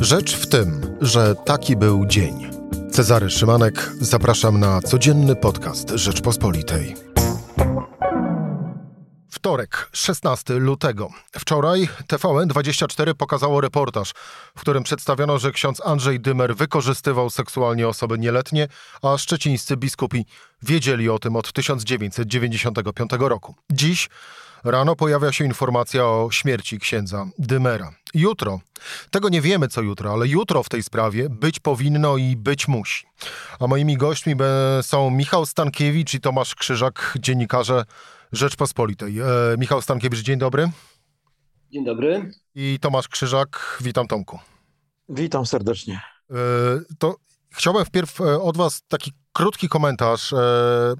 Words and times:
Rzecz 0.00 0.36
w 0.36 0.46
tym, 0.46 0.96
że 1.00 1.34
taki 1.34 1.76
był 1.76 2.06
dzień. 2.06 2.50
Cezary 2.92 3.30
Szymanek, 3.30 3.90
zapraszam 4.00 4.60
na 4.60 4.80
codzienny 4.80 5.36
podcast 5.36 5.90
Rzeczpospolitej. 5.90 6.94
Wtorek, 9.30 9.88
16 9.92 10.54
lutego. 10.54 11.10
Wczoraj 11.32 11.88
TVN24 12.08 13.14
pokazało 13.14 13.60
reportaż, 13.60 14.12
w 14.56 14.60
którym 14.60 14.82
przedstawiono, 14.82 15.38
że 15.38 15.52
ksiądz 15.52 15.80
Andrzej 15.84 16.20
Dymer 16.20 16.56
wykorzystywał 16.56 17.30
seksualnie 17.30 17.88
osoby 17.88 18.18
nieletnie, 18.18 18.68
a 19.02 19.18
szczecińscy 19.18 19.76
biskupi 19.76 20.26
wiedzieli 20.62 21.08
o 21.08 21.18
tym 21.18 21.36
od 21.36 21.52
1995 21.52 23.10
roku. 23.18 23.54
Dziś 23.70 24.08
Rano 24.64 24.96
pojawia 24.96 25.32
się 25.32 25.44
informacja 25.44 26.06
o 26.06 26.28
śmierci 26.30 26.78
księdza 26.78 27.26
Dymera. 27.38 27.92
Jutro, 28.14 28.60
tego 29.10 29.28
nie 29.28 29.40
wiemy 29.40 29.68
co 29.68 29.82
jutro, 29.82 30.12
ale 30.12 30.28
jutro 30.28 30.62
w 30.62 30.68
tej 30.68 30.82
sprawie 30.82 31.28
być 31.30 31.60
powinno 31.60 32.16
i 32.16 32.36
być 32.36 32.68
musi. 32.68 33.06
A 33.60 33.66
moimi 33.66 33.96
gośćmi 33.96 34.34
są 34.82 35.10
Michał 35.10 35.46
Stankiewicz 35.46 36.14
i 36.14 36.20
Tomasz 36.20 36.54
Krzyżak, 36.54 37.14
dziennikarze 37.20 37.84
Rzeczpospolitej. 38.32 39.20
E, 39.20 39.24
Michał 39.58 39.82
Stankiewicz, 39.82 40.20
dzień 40.20 40.38
dobry. 40.38 40.70
Dzień 41.72 41.84
dobry. 41.84 42.30
I 42.54 42.78
Tomasz 42.80 43.08
Krzyżak, 43.08 43.78
witam 43.80 44.06
Tomku. 44.06 44.38
Witam 45.08 45.46
serdecznie. 45.46 46.00
E, 46.30 46.34
to 46.98 47.16
chciałbym 47.50 47.84
wpierw 47.84 48.20
e, 48.20 48.42
od 48.42 48.56
Was 48.56 48.82
taki 48.88 49.12
krótki 49.32 49.68
komentarz. 49.68 50.32
E, 50.32 50.94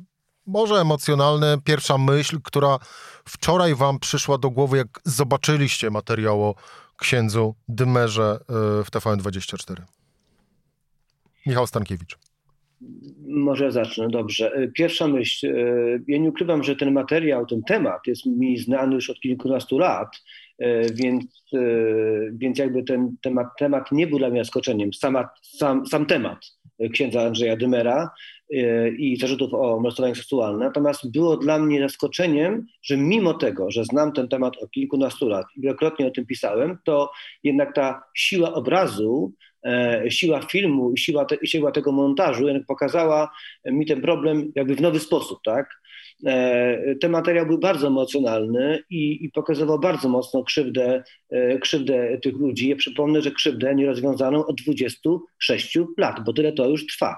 może 0.47 0.75
emocjonalny, 0.75 1.47
pierwsza 1.65 1.99
myśl, 1.99 2.39
która 2.45 2.79
wczoraj 3.25 3.75
wam 3.75 3.99
przyszła 3.99 4.39
do 4.39 4.51
głowy, 4.51 4.77
jak 4.77 5.01
zobaczyliście 5.05 5.91
materiał 5.91 6.43
o 6.43 6.55
księdzu 6.97 7.55
Dymerze 7.69 8.39
e, 8.41 8.85
w 8.85 8.91
TVN24? 8.91 9.75
Michał 11.47 11.67
Stankiewicz. 11.67 12.19
Może 13.29 13.73
zacznę, 13.73 14.09
dobrze. 14.09 14.53
E, 14.53 14.69
pierwsza 14.69 15.09
myśl. 15.09 15.47
E, 15.47 15.53
ja 16.09 16.19
nie 16.19 16.29
ukrywam, 16.29 16.65
że 16.65 16.77
ten 16.77 16.93
materiał, 16.93 17.47
ten 17.47 17.63
temat 17.63 18.07
jest 18.07 18.27
mi 18.27 18.59
znany 18.59 18.95
już 18.95 19.11
od 19.11 19.21
kilkunastu 19.21 19.79
lat, 19.79 20.09
więc, 20.95 21.25
więc 22.33 22.59
jakby 22.59 22.83
ten 22.83 23.17
temat, 23.23 23.47
temat 23.59 23.93
nie 23.93 24.07
był 24.07 24.19
dla 24.19 24.31
mnie 24.31 24.45
zaskoczeniem. 24.45 24.91
Sam, 25.43 25.87
sam 25.87 26.07
temat 26.07 26.39
księdza 26.93 27.23
Andrzeja 27.23 27.57
Dymera 27.57 28.11
i 28.99 29.17
zarzutów 29.21 29.55
o 29.55 29.81
molestowanie 29.81 30.15
seksualne. 30.15 30.65
Natomiast 30.65 31.13
było 31.13 31.37
dla 31.37 31.59
mnie 31.59 31.81
zaskoczeniem, 31.81 32.67
że 32.83 32.97
mimo 32.97 33.35
tego, 33.35 33.71
że 33.71 33.85
znam 33.85 34.13
ten 34.13 34.29
temat 34.29 34.55
od 34.63 34.71
kilkunastu 34.71 35.29
lat 35.29 35.47
i 35.57 35.61
wielokrotnie 35.61 36.07
o 36.07 36.11
tym 36.11 36.27
pisałem, 36.27 36.79
to 36.85 37.11
jednak 37.45 37.75
ta 37.75 38.03
siła 38.15 38.55
obrazu, 38.55 39.33
e, 39.65 40.11
siła 40.11 40.43
filmu 40.43 40.93
i 40.93 40.99
siła, 40.99 41.25
te, 41.25 41.37
siła 41.45 41.73
tego 41.73 41.93
montażu 41.93 42.47
jednak 42.47 42.67
pokazała 42.67 43.31
mi 43.65 43.87
ten 43.87 44.01
problem 44.01 44.53
jakby 44.55 44.75
w 44.75 44.81
nowy 44.81 45.01
sposób, 45.01 45.39
tak? 45.45 45.80
E, 46.27 46.95
ten 47.01 47.11
materiał 47.11 47.47
był 47.47 47.59
bardzo 47.59 47.87
emocjonalny 47.87 48.83
i, 48.91 49.25
i 49.25 49.31
pokazywał 49.31 49.79
bardzo 49.79 50.09
mocno 50.09 50.43
krzywdę, 50.43 51.03
e, 51.31 51.59
krzywdę 51.59 52.19
tych 52.23 52.37
ludzi. 52.37 52.69
Ja 52.69 52.77
przypomnę, 52.77 53.23
że 53.23 53.31
krzywdę 53.31 53.75
nierozwiązaną 53.75 54.47
od 54.47 54.57
26 54.57 55.79
lat, 55.99 56.25
bo 56.25 56.33
tyle 56.33 56.53
to 56.53 56.69
już 56.69 56.87
trwa. 56.87 57.17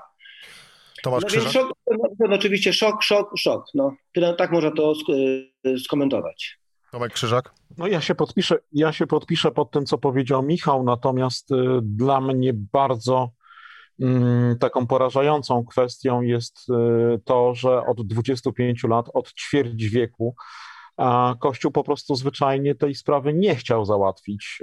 Tomasz 1.02 1.22
no 1.22 1.28
więc 1.28 1.52
szok, 1.52 1.72
no, 2.18 2.34
oczywiście 2.34 2.72
szok, 2.72 3.02
szok, 3.02 3.30
szok. 3.38 3.64
No, 3.74 3.96
tyle, 4.12 4.34
tak 4.34 4.52
można 4.52 4.70
to 4.70 4.94
e, 5.64 5.78
skomentować. 5.78 6.58
Tomek 6.92 7.12
Krzyżak? 7.12 7.54
No 7.78 7.86
ja 7.86 8.00
się 8.00 8.14
podpiszę, 8.14 8.58
ja 8.72 8.92
się 8.92 9.06
podpiszę 9.06 9.50
pod 9.50 9.70
tym, 9.70 9.86
co 9.86 9.98
powiedział 9.98 10.42
Michał, 10.42 10.84
natomiast 10.84 11.50
y, 11.50 11.54
dla 11.82 12.20
mnie 12.20 12.52
bardzo 12.54 13.30
taką 14.60 14.86
porażającą 14.86 15.64
kwestią 15.64 16.22
jest 16.22 16.66
y, 16.70 17.20
to, 17.24 17.54
że 17.54 17.86
od 17.86 18.06
25 18.06 18.84
lat, 18.84 19.06
od 19.14 19.32
ćwierć 19.32 19.84
wieku 19.84 20.34
Kościół 21.40 21.72
po 21.72 21.84
prostu 21.84 22.14
zwyczajnie 22.14 22.74
tej 22.74 22.94
sprawy 22.94 23.34
nie 23.34 23.54
chciał 23.54 23.84
załatwić 23.84 24.62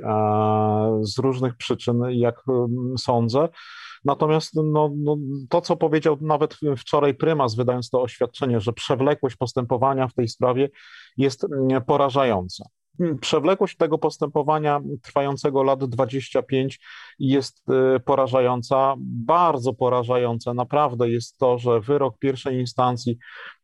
z 1.02 1.20
różnych 1.20 1.56
przyczyn, 1.56 2.02
jak 2.10 2.42
mm, 2.50 2.98
sądzę. 2.98 3.50
Natomiast 4.06 4.56
no, 4.56 4.92
no, 4.96 5.18
to, 5.50 5.62
co 5.62 5.76
powiedział 5.76 6.18
nawet 6.22 6.58
wczoraj 6.78 7.14
prymas, 7.14 7.56
wydając 7.56 7.90
to 7.90 8.02
oświadczenie, 8.02 8.60
że 8.60 8.74
przewlekłość 8.74 9.36
postępowania 9.36 10.08
w 10.08 10.14
tej 10.14 10.28
sprawie 10.28 10.70
jest 11.18 11.44
mm, 11.44 11.82
porażająca. 11.82 12.66
Przewlekłość 13.22 13.78
tego 13.78 13.98
postępowania 13.98 14.82
trwającego 15.02 15.64
lat 15.64 15.86
25 15.86 16.80
jest 17.20 17.64
y, 17.96 18.00
porażająca, 18.00 18.96
bardzo 19.00 19.74
porażające 19.74 20.54
naprawdę 20.54 21.10
jest 21.10 21.38
to, 21.38 21.58
że 21.58 21.80
wyrok 21.80 22.18
pierwszej 22.20 22.60
instancji 22.60 23.18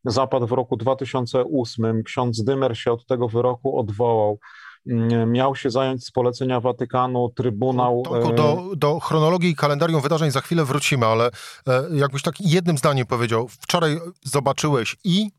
zapadł 0.05 0.47
w 0.47 0.51
roku 0.51 0.77
2008. 0.77 2.03
Ksiądz 2.03 2.43
Dymer 2.43 2.77
się 2.77 2.91
od 2.91 3.05
tego 3.05 3.27
wyroku 3.27 3.79
odwołał. 3.79 4.39
Mm, 4.87 5.31
miał 5.31 5.55
się 5.55 5.69
zająć 5.69 6.05
z 6.05 6.11
polecenia 6.11 6.59
Watykanu 6.59 7.29
Trybunał. 7.29 8.03
Tomku, 8.05 8.33
do, 8.33 8.69
e, 8.73 8.75
do 8.75 8.99
chronologii 8.99 9.49
i 9.49 9.55
kalendarium 9.55 10.01
wydarzeń 10.01 10.31
za 10.31 10.41
chwilę 10.41 10.65
wrócimy, 10.65 11.05
ale 11.05 11.31
e, 11.67 11.83
jakbyś 11.93 12.21
tak 12.21 12.41
jednym 12.41 12.77
zdaniem 12.77 13.05
powiedział, 13.05 13.47
wczoraj 13.47 13.97
zobaczyłeś 14.23 14.95
i 15.03 15.31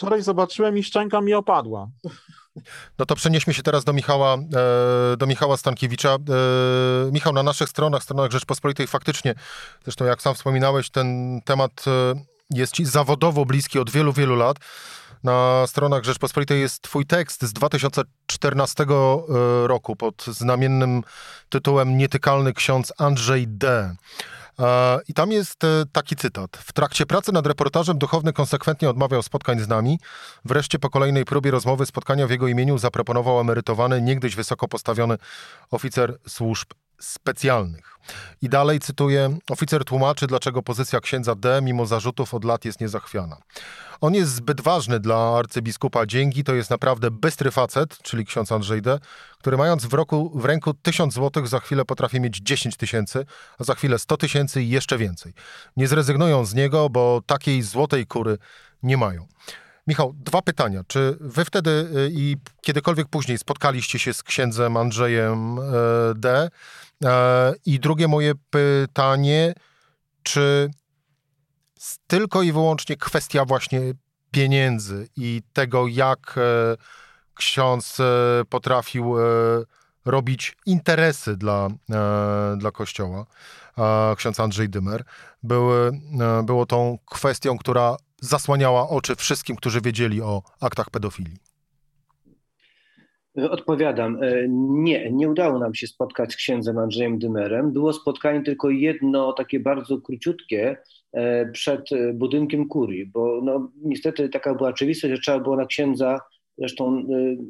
Wczoraj 0.00 0.22
zobaczyłem 0.22 0.78
i 0.78 0.82
szczęka 0.82 1.20
mi 1.20 1.34
opadła. 1.34 1.88
No 2.98 3.06
to 3.06 3.14
przenieśmy 3.14 3.54
się 3.54 3.62
teraz 3.62 3.84
do 3.84 3.92
Michała, 3.92 4.34
e, 4.34 5.16
do 5.16 5.26
Michała 5.26 5.56
Stankiewicza. 5.56 6.16
Michał, 7.12 7.32
na 7.32 7.42
naszych 7.42 7.68
stronach, 7.68 8.02
stronach 8.02 8.30
Rzeczpospolitej 8.30 8.86
faktycznie, 8.86 9.34
zresztą 9.84 10.04
jak 10.04 10.22
sam 10.22 10.34
wspominałeś, 10.34 10.90
ten 10.90 11.40
temat 11.44 11.84
jest 12.50 12.72
ci 12.72 12.84
zawodowo 12.84 13.44
bliski 13.44 13.78
od 13.78 13.90
wielu, 13.90 14.12
wielu 14.12 14.36
lat. 14.36 14.56
Na 15.24 15.66
stronach 15.66 16.04
Rzeczpospolitej 16.04 16.60
jest 16.60 16.82
twój 16.82 17.06
tekst 17.06 17.42
z 17.42 17.52
2014 17.52 18.84
e, 18.84 18.86
roku 19.66 19.96
pod 19.96 20.24
znamiennym 20.24 21.02
tytułem 21.48 21.98
Nietykalny 21.98 22.52
ksiądz 22.52 22.92
Andrzej 22.98 23.48
D. 23.48 23.94
E, 24.60 24.98
I 25.08 25.14
tam 25.14 25.32
jest 25.32 25.64
e, 25.64 25.84
taki 25.92 26.16
cytat. 26.16 26.56
W 26.56 26.72
trakcie 26.72 27.06
pracy 27.06 27.32
nad 27.32 27.46
reportażem 27.46 27.98
duchowny 27.98 28.32
konsekwentnie 28.32 28.90
odmawiał 28.90 29.22
spotkań 29.22 29.60
z 29.60 29.68
nami. 29.68 29.98
Wreszcie 30.44 30.78
po 30.78 30.90
kolejnej 30.90 31.24
próbie 31.24 31.50
rozmowy 31.50 31.86
spotkania 31.86 32.26
w 32.26 32.30
jego 32.30 32.48
imieniu 32.48 32.78
zaproponował 32.78 33.40
emerytowany, 33.40 34.02
niegdyś 34.02 34.36
wysoko 34.36 34.68
postawiony 34.68 35.16
oficer 35.70 36.18
służb 36.28 36.70
specjalnych. 37.00 37.98
I 38.42 38.48
dalej 38.48 38.80
cytuję: 38.80 39.38
Oficer 39.50 39.84
tłumaczy, 39.84 40.26
dlaczego 40.26 40.62
pozycja 40.62 41.00
księdza 41.00 41.34
D, 41.34 41.60
mimo 41.62 41.86
zarzutów, 41.86 42.34
od 42.34 42.44
lat 42.44 42.64
jest 42.64 42.80
niezachwiana. 42.80 43.36
On 44.00 44.14
jest 44.14 44.34
zbyt 44.34 44.60
ważny 44.60 45.00
dla 45.00 45.38
arcybiskupa 45.38 46.06
Dzięgi, 46.06 46.44
to 46.44 46.54
jest 46.54 46.70
naprawdę 46.70 47.10
bystry 47.10 47.50
facet, 47.50 47.98
czyli 48.02 48.26
ksiądz 48.26 48.52
Andrzej 48.52 48.82
D., 48.82 48.98
który 49.38 49.56
mając 49.56 49.86
w, 49.86 49.94
roku, 49.94 50.38
w 50.38 50.44
ręku 50.44 50.74
tysiąc 50.74 51.14
złotych, 51.14 51.48
za 51.48 51.60
chwilę 51.60 51.84
potrafi 51.84 52.20
mieć 52.20 52.36
10 52.36 52.76
tysięcy, 52.76 53.26
a 53.58 53.64
za 53.64 53.74
chwilę 53.74 53.98
100 53.98 54.16
tysięcy 54.16 54.62
i 54.62 54.68
jeszcze 54.68 54.98
więcej. 54.98 55.32
Nie 55.76 55.88
zrezygnują 55.88 56.44
z 56.44 56.54
niego, 56.54 56.90
bo 56.90 57.22
takiej 57.26 57.62
złotej 57.62 58.06
kury 58.06 58.38
nie 58.82 58.96
mają. 58.96 59.26
Michał, 59.90 60.14
dwa 60.16 60.42
pytania. 60.42 60.82
Czy 60.86 61.16
wy 61.20 61.44
wtedy 61.44 61.70
y, 61.70 62.10
i 62.12 62.36
kiedykolwiek 62.62 63.08
później 63.08 63.38
spotkaliście 63.38 63.98
się 63.98 64.14
z 64.14 64.22
księdzem 64.22 64.76
Andrzejem 64.76 65.58
e, 65.58 65.62
D? 66.14 66.50
E, 67.04 67.52
I 67.66 67.80
drugie 67.80 68.08
moje 68.08 68.32
pytanie, 68.50 69.54
czy 70.22 70.70
tylko 72.06 72.42
i 72.42 72.52
wyłącznie 72.52 72.96
kwestia 72.96 73.44
właśnie 73.44 73.80
pieniędzy 74.30 75.08
i 75.16 75.42
tego, 75.52 75.86
jak 75.86 76.34
e, 76.38 76.76
ksiądz 77.34 77.98
potrafił 78.48 79.14
robić 80.04 80.56
interesy 80.66 81.36
dla, 81.36 81.68
dla 82.56 82.70
Kościoła, 82.70 83.26
ksiądz 84.16 84.40
Andrzej 84.40 84.68
Dymer, 84.68 85.04
były, 85.42 86.00
było 86.44 86.66
tą 86.66 86.98
kwestią, 87.06 87.58
która 87.58 87.96
zasłaniała 88.20 88.88
oczy 88.88 89.16
wszystkim, 89.16 89.56
którzy 89.56 89.80
wiedzieli 89.80 90.22
o 90.22 90.42
aktach 90.60 90.90
pedofilii? 90.90 91.36
Odpowiadam. 93.50 94.22
E, 94.22 94.48
nie, 94.48 95.12
nie 95.12 95.28
udało 95.28 95.58
nam 95.58 95.74
się 95.74 95.86
spotkać 95.86 96.32
z 96.32 96.36
księdzem 96.36 96.78
Andrzejem 96.78 97.18
Dymerem. 97.18 97.72
Było 97.72 97.92
spotkanie 97.92 98.42
tylko 98.42 98.70
jedno, 98.70 99.32
takie 99.32 99.60
bardzo 99.60 100.00
króciutkie, 100.00 100.76
e, 101.12 101.46
przed 101.46 101.88
budynkiem 102.14 102.68
kurii, 102.68 103.06
bo 103.06 103.40
no, 103.42 103.70
niestety 103.82 104.28
taka 104.28 104.54
była 104.54 104.68
oczywistość, 104.68 105.14
że 105.14 105.20
trzeba 105.20 105.40
było 105.40 105.56
na 105.56 105.66
księdza 105.66 106.20
zresztą 106.60 107.06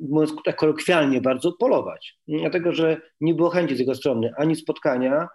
mówiąc 0.09 0.35
tak 0.45 0.57
kolokwialnie 0.57 1.21
bardzo, 1.21 1.53
polować. 1.53 2.19
Dlatego, 2.29 2.73
że 2.73 3.01
nie 3.21 3.35
było 3.35 3.51
chęci 3.51 3.77
z 3.77 3.79
jego 3.79 3.95
strony 3.95 4.31
ani 4.37 4.57
spotkania, 4.57 5.29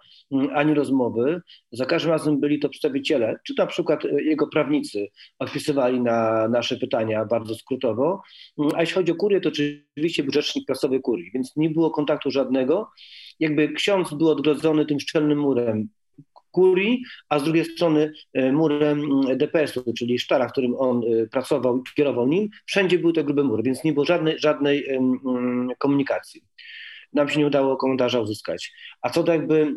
ani 0.52 0.74
rozmowy. 0.74 1.42
Za 1.72 1.86
każdym 1.86 2.12
razem 2.12 2.40
byli 2.40 2.58
to 2.58 2.68
przedstawiciele, 2.68 3.36
czy 3.46 3.54
na 3.58 3.66
przykład 3.66 4.04
jego 4.04 4.46
prawnicy 4.46 5.06
odpisywali 5.38 6.00
na 6.00 6.48
nasze 6.48 6.76
pytania 6.76 7.24
bardzo 7.24 7.54
skrótowo. 7.54 8.22
A 8.74 8.80
jeśli 8.80 8.94
chodzi 8.94 9.12
o 9.12 9.16
kurię, 9.16 9.40
to 9.40 9.48
oczywiście 9.48 10.22
był 10.22 10.32
rzecznik 10.32 10.66
prasowy 10.66 11.00
kurii, 11.00 11.30
więc 11.34 11.56
nie 11.56 11.70
było 11.70 11.90
kontaktu 11.90 12.30
żadnego. 12.30 12.90
Jakby 13.40 13.68
ksiądz 13.68 14.14
był 14.14 14.28
odgrodzony 14.28 14.86
tym 14.86 15.00
szczelnym 15.00 15.38
murem 15.38 15.88
kurii, 16.56 17.02
a 17.28 17.38
z 17.38 17.44
drugiej 17.44 17.64
strony 17.64 18.12
e, 18.32 18.52
murem 18.52 18.98
mm, 18.98 19.38
DPS-u, 19.38 19.92
czyli 19.98 20.18
sztara, 20.18 20.48
w 20.48 20.52
którym 20.52 20.74
on 20.78 21.02
e, 21.04 21.26
pracował 21.26 21.78
i 21.78 21.94
kierował 21.96 22.28
nim. 22.28 22.48
Wszędzie 22.66 22.98
były 22.98 23.12
te 23.12 23.24
grube 23.24 23.44
mury, 23.44 23.62
więc 23.62 23.84
nie 23.84 23.92
było 23.92 24.04
żadnej, 24.04 24.38
żadnej 24.38 24.88
mm, 24.88 25.68
komunikacji. 25.78 26.42
Nam 27.12 27.28
się 27.28 27.38
nie 27.38 27.46
udało 27.46 27.76
komentarza 27.76 28.20
uzyskać. 28.20 28.72
A 29.02 29.10
co 29.10 29.22
do 29.22 29.32
jakby 29.32 29.74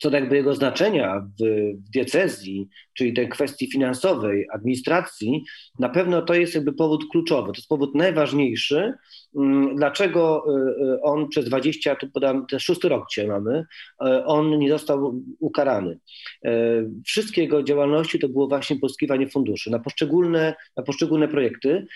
co 0.00 0.10
do 0.10 0.16
jakby 0.16 0.36
jego 0.36 0.54
znaczenia 0.54 1.26
w, 1.40 1.44
w 1.86 1.90
diecezji, 1.90 2.68
czyli 2.94 3.12
tej 3.12 3.28
kwestii 3.28 3.70
finansowej, 3.72 4.46
administracji, 4.52 5.44
na 5.78 5.88
pewno 5.88 6.22
to 6.22 6.34
jest 6.34 6.54
jakby 6.54 6.72
powód 6.72 7.04
kluczowy, 7.10 7.52
to 7.52 7.58
jest 7.58 7.68
powód 7.68 7.94
najważniejszy, 7.94 8.94
mm, 9.36 9.76
dlaczego 9.76 10.44
y, 10.48 10.84
y, 10.84 11.02
on 11.02 11.28
przez 11.28 11.44
20, 11.44 11.96
tu 11.96 12.10
podam, 12.10 12.46
ten 12.46 12.58
szósty 12.58 12.88
rok 12.88 13.04
dzisiaj 13.10 13.28
mamy, 13.28 13.58
y, 13.58 13.64
on 14.24 14.58
nie 14.58 14.70
został 14.70 15.22
ukarany. 15.38 15.98
Wszystkie 17.06 17.42
jego 17.42 17.62
działalności 17.62 18.18
to 18.18 18.28
było 18.28 18.48
właśnie 18.48 18.78
pozyskiwanie 18.78 19.28
funduszy 19.28 19.70
na 19.70 19.78
poszczególne, 19.78 20.54
na 20.76 20.82
poszczególne 20.82 21.28
projekty, 21.28 21.86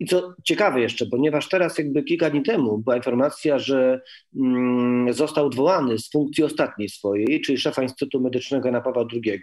i 0.00 0.06
co 0.06 0.34
ciekawe 0.44 0.80
jeszcze, 0.80 1.06
ponieważ 1.06 1.48
teraz 1.48 1.78
jakby 1.78 2.02
kilka 2.02 2.30
dni 2.30 2.42
temu 2.42 2.78
była 2.78 2.96
informacja, 2.96 3.58
że 3.58 4.00
mm, 4.36 5.12
został 5.12 5.46
odwołany 5.46 5.98
z 5.98 6.10
funkcji 6.10 6.44
ostatniej 6.44 6.88
swojej, 6.88 7.40
czyli 7.40 7.58
szefa 7.58 7.82
Instytutu 7.82 8.20
Medycznego 8.20 8.68
Jana 8.68 8.80
Pawła 8.80 9.04
II, 9.12 9.40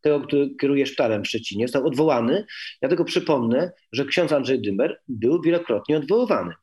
tego, 0.00 0.20
który 0.20 0.50
kieruje 0.60 0.86
szpitalem 0.86 1.24
w 1.24 1.28
Szczecinie, 1.28 1.68
został 1.68 1.86
odwołany. 1.86 2.44
Ja 2.82 2.88
tylko 2.88 3.04
przypomnę, 3.04 3.72
że 3.92 4.04
ksiądz 4.04 4.32
Andrzej 4.32 4.62
Dymer 4.62 5.00
był 5.08 5.42
wielokrotnie 5.42 5.96
odwoływany. 5.96 6.54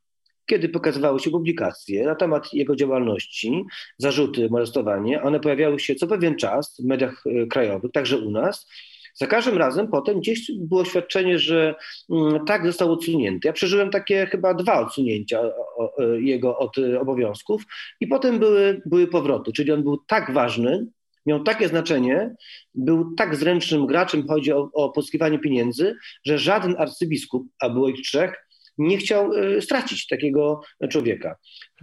Kiedy 0.46 0.70
pokazywały 0.70 1.20
się 1.20 1.32
publikacje 1.32 2.06
na 2.06 2.16
temat 2.16 2.54
jego 2.54 2.76
działalności, 2.76 3.64
zarzuty, 3.98 4.50
molestowanie, 4.50 5.22
one 5.22 5.40
pojawiały 5.40 5.80
się 5.80 5.96
co 5.96 6.08
pewien 6.08 6.36
czas 6.36 6.78
w 6.80 6.86
mediach 6.86 7.24
e, 7.26 7.48
krajowych, 7.48 7.92
także 7.92 8.18
u 8.18 8.32
nas, 8.32 8.68
za 9.14 9.28
każdym 9.28 9.58
razem 9.58 9.88
potem 9.88 10.20
gdzieś 10.20 10.52
było 10.60 10.82
oświadczenie, 10.82 11.40
że 11.40 11.76
mm, 12.10 12.46
tak 12.46 12.66
został 12.66 12.92
odsunięty. 12.92 13.48
Ja 13.48 13.54
przeżyłem 13.54 13.90
takie 13.90 14.26
chyba 14.26 14.54
dwa 14.54 14.80
odsunięcia 14.80 15.42
jego 16.20 16.58
od 16.58 16.78
obowiązków 17.00 17.64
i 18.00 18.08
potem 18.08 18.40
były, 18.40 18.82
były 18.86 19.08
powroty, 19.08 19.52
czyli 19.52 19.72
on 19.72 19.84
był 19.84 19.98
tak 20.08 20.34
ważny, 20.34 20.88
miał 21.26 21.44
takie 21.44 21.68
znaczenie, 21.68 22.36
był 22.76 23.16
tak 23.16 23.36
zręcznym 23.36 23.88
graczem, 23.88 24.28
chodzi 24.28 24.54
o, 24.54 24.70
o 24.74 24.90
pozyskiwanie 24.90 25.40
pieniędzy, 25.40 25.96
że 26.26 26.38
żaden 26.38 26.76
arcybiskup, 26.78 27.48
a 27.60 27.70
było 27.70 27.90
ich 27.90 28.02
trzech, 28.02 28.36
nie 28.78 28.98
chciał 28.98 29.34
e, 29.34 29.62
stracić 29.62 30.08
takiego 30.08 30.62
człowieka. 30.90 31.36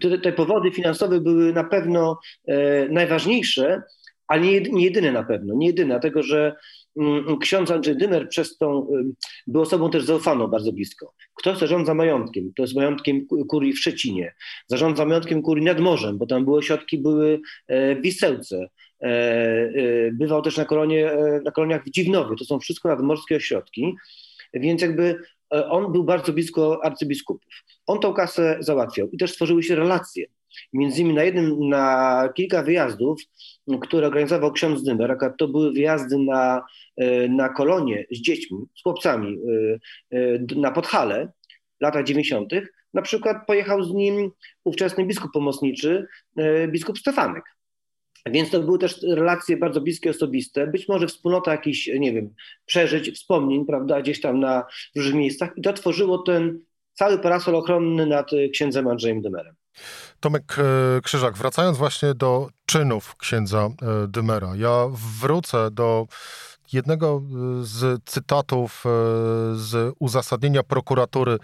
Te, 0.03 0.19
te 0.19 0.33
powody 0.33 0.71
finansowe 0.71 1.21
były 1.21 1.53
na 1.53 1.65
pewno 1.65 2.19
e, 2.49 2.89
najważniejsze, 2.89 3.83
ale 4.27 4.41
nie, 4.41 4.85
jedyne 4.85 5.13
na 5.13 5.23
pewno, 5.23 5.55
nie 5.55 5.67
jedyne, 5.67 5.89
dlatego 5.89 6.23
że 6.23 6.57
ksiądz 7.41 7.71
Andrzej 7.71 7.97
Dymer 7.97 8.29
przez 8.29 8.57
tą, 8.57 8.87
był 9.47 9.63
osobą 9.63 9.91
też 9.91 10.05
zaufaną 10.05 10.47
bardzo 10.47 10.73
blisko. 10.73 11.15
Kto 11.35 11.57
zarządza 11.57 11.95
majątkiem? 11.95 12.53
To 12.57 12.63
jest 12.63 12.77
majątkiem 12.77 13.27
kurii 13.49 13.73
w 13.73 13.79
Szczecinie. 13.79 14.35
Zarządza 14.67 15.05
majątkiem 15.05 15.43
kurii 15.43 15.65
nad 15.65 15.81
morzem, 15.81 16.19
bo 16.19 16.27
tam 16.27 16.45
były 16.45 16.59
ośrodki, 16.59 16.99
były 16.99 17.41
e, 17.67 17.97
w 17.97 18.03
Wisełce. 18.03 18.69
E, 19.03 19.07
e, 19.07 19.71
bywał 20.13 20.43
też 20.43 20.57
na, 20.57 20.65
kolonie, 20.65 21.13
na 21.45 21.51
koloniach 21.51 21.85
w 21.85 21.91
Dziwnowie. 21.91 22.37
To 22.37 22.45
są 22.45 22.59
wszystko 22.59 22.89
nadmorskie 22.89 23.37
ośrodki. 23.37 23.95
Więc 24.55 24.83
jakby 24.83 25.17
on 25.51 25.93
był 25.93 26.05
bardzo 26.05 26.33
blisko 26.33 26.85
arcybiskupów. 26.85 27.53
On 27.87 28.01
tą 28.01 28.15
kasę 28.15 28.57
załatwiał 28.61 29.09
i 29.11 29.19
też 29.19 29.33
stworzyły 29.33 29.63
się 29.63 29.75
relacje. 29.75 30.27
Między 30.73 31.01
innymi 31.01 31.15
na 31.15 31.25
jednym, 31.25 31.69
na 31.69 32.29
kilka 32.35 32.63
wyjazdów, 32.63 33.23
które 33.81 34.07
organizował 34.07 34.53
ksiądz 34.53 34.83
Dymer, 34.83 35.19
to 35.39 35.49
były 35.49 35.73
wyjazdy 35.73 36.19
na, 36.19 36.63
e, 36.97 37.29
na 37.29 37.49
kolonie 37.49 38.07
z 38.11 38.21
dziećmi, 38.21 38.59
z 38.79 38.83
chłopcami 38.83 39.39
e, 40.13 40.19
e, 40.19 40.39
na 40.57 40.71
Podhale, 40.71 41.33
lata 41.81 42.03
90. 42.03 42.53
Na 42.95 43.03
przykład 43.03 43.47
pojechał 43.47 43.83
z 43.83 43.95
nim 43.95 44.31
ówczesny 44.65 45.07
biskup 45.07 45.33
pomocniczy, 45.33 46.07
biskup 46.69 46.99
Stefanek. 46.99 47.45
Więc 48.27 48.51
to 48.51 48.61
były 48.61 48.79
też 48.79 49.03
relacje 49.03 49.57
bardzo 49.57 49.81
bliskie, 49.81 50.11
osobiste, 50.11 50.67
być 50.67 50.89
może 50.89 51.07
wspólnota 51.07 51.53
jakichś, 51.53 51.87
nie 51.99 52.13
wiem, 52.13 52.35
przeżyć, 52.67 53.11
wspomnień, 53.11 53.67
prawda, 53.67 54.01
gdzieś 54.03 54.21
tam 54.21 54.41
na 54.41 54.65
różnych 54.97 55.15
miejscach 55.15 55.53
i 55.57 55.63
to 55.63 55.73
tworzyło 55.73 56.19
ten 56.19 56.61
cały 56.93 57.19
parasol 57.19 57.55
ochronny 57.55 58.07
nad 58.07 58.31
księdzem 58.53 58.89
Andrzejem 58.89 59.23
Dymerem. 59.23 59.55
Tomek 60.21 60.57
e, 60.59 61.01
Krzyżak, 61.01 61.37
wracając 61.37 61.79
właśnie 61.79 62.15
do 62.15 62.49
czynów 62.67 63.17
księdza 63.17 63.59
e, 63.59 63.71
Dymera, 64.09 64.57
ja 64.57 64.87
wrócę 65.21 65.71
do 65.71 66.07
jednego 66.73 67.23
e, 67.23 67.65
z 67.65 68.05
cytatów 68.05 68.85
z 69.55 69.95
uzasadnienia 69.99 70.63
prokuratury 70.63 71.39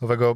owego 0.00 0.34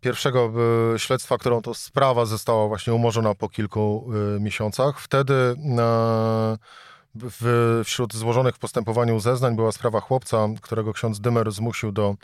pierwszego 0.00 0.52
śledztwa, 0.96 1.38
którą 1.38 1.62
to 1.62 1.74
sprawa 1.74 2.24
została 2.24 2.68
właśnie 2.68 2.94
umorzona 2.94 3.34
po 3.34 3.48
kilku 3.48 4.10
miesiącach. 4.40 5.00
Wtedy 5.00 5.34
w, 7.22 7.82
wśród 7.84 8.14
złożonych 8.14 8.54
w 8.54 8.58
postępowaniu 8.58 9.20
zeznań 9.20 9.56
była 9.56 9.72
sprawa 9.72 10.00
chłopca, 10.00 10.48
którego 10.62 10.92
ksiądz 10.92 11.20
Dymer 11.20 11.52
zmusił 11.52 11.92
do 11.92 12.14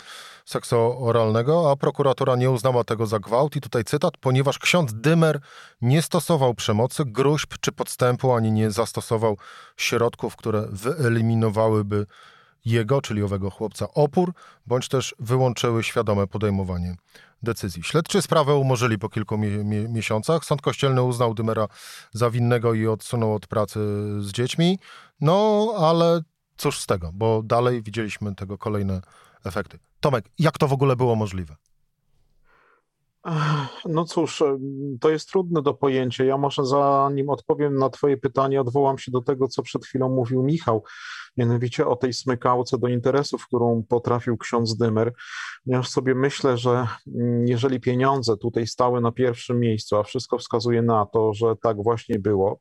seksu 0.45 0.77
oralnego, 1.07 1.71
a 1.71 1.77
prokuratura 1.77 2.37
nie 2.37 2.51
uznała 2.51 2.85
tego 2.85 3.07
za 3.07 3.19
gwałt. 3.19 3.57
I 3.57 3.61
tutaj 3.61 3.85
cytat, 3.85 4.17
ponieważ 4.17 4.59
ksiądz 4.59 4.93
Dymer 4.95 5.41
nie 5.83 6.03
stosował 6.03 6.55
przemocy, 6.55 7.03
gruźb 7.07 7.55
czy 7.61 7.73
podstępu, 7.73 8.33
ani 8.33 8.53
nie 8.53 8.71
zastosował 8.71 9.37
środków, 9.77 10.37
które 10.37 10.69
wyeliminowałyby 10.71 12.07
jego, 12.65 13.01
czyli 13.01 13.23
owego 13.23 13.51
chłopca, 13.51 13.87
opór, 13.95 14.33
bądź 14.67 14.89
też 14.89 15.15
wyłączyły 15.19 15.83
świadome 15.83 16.27
podejmowanie 16.27 16.97
decyzji. 17.43 17.83
Śledczy 17.83 18.23
sprawę 18.23 18.55
umorzyli 18.55 18.99
po 18.99 19.09
kilku 19.09 19.39
mi 19.39 19.49
mi 19.49 19.89
miesiącach. 19.89 20.45
Sąd 20.45 20.63
kościelny 20.63 21.03
uznał 21.03 21.35
Dymera 21.35 21.69
za 22.13 22.31
winnego 22.31 22.75
i 22.75 22.87
odsunął 22.87 23.35
od 23.35 23.47
pracy 23.47 23.81
z 24.21 24.33
dziećmi. 24.33 24.79
No, 25.21 25.69
ale 25.79 26.23
cóż 26.57 26.81
z 26.81 26.87
tego, 26.87 27.11
bo 27.15 27.43
dalej 27.43 27.83
widzieliśmy 27.83 28.35
tego 28.35 28.59
kolejne 28.59 29.01
efekty. 29.45 29.79
Tomek, 30.01 30.25
jak 30.39 30.59
to 30.59 30.69
w 30.69 30.73
ogóle 30.73 30.97
było 30.97 31.17
możliwe? 31.17 31.57
No 33.85 34.05
cóż, 34.05 34.43
to 35.01 35.11
jest 35.11 35.29
trudne 35.29 35.63
do 35.63 35.75
pojęcia. 35.75 36.25
Ja 36.25 36.39
może 36.39 36.67
zanim 36.67 37.31
odpowiem 37.31 37.75
na 37.75 37.91
Twoje 37.91 38.17
pytanie, 38.17 38.61
odwołam 38.61 38.99
się 38.99 39.11
do 39.11 39.21
tego, 39.21 39.49
co 39.49 39.63
przed 39.63 39.85
chwilą 39.85 40.09
mówił 40.09 40.43
Michał, 40.43 40.85
mianowicie 41.37 41.87
o 41.87 41.97
tej 41.97 42.13
smykałce 42.13 42.79
do 42.79 42.89
interesów, 42.89 43.47
którą 43.47 43.85
potrafił 43.89 44.39
ksiądz 44.39 44.77
Dymer. 44.77 45.13
Ja 45.67 45.83
sobie 45.83 46.15
myślę, 46.15 46.59
że 46.59 46.87
mm, 47.17 47.47
jeżeli 47.47 47.81
pieniądze 47.81 48.37
tutaj 48.37 48.67
stały 48.67 49.01
na 49.01 49.13
pierwszym 49.13 49.61
miejscu, 49.61 49.97
a 49.97 50.03
wszystko 50.03 50.39
wskazuje 50.39 50.83
na 50.83 51.07
to, 51.07 51.35
że 51.35 51.57
tak 51.63 51.83
właśnie 51.83 52.19
było, 52.19 52.59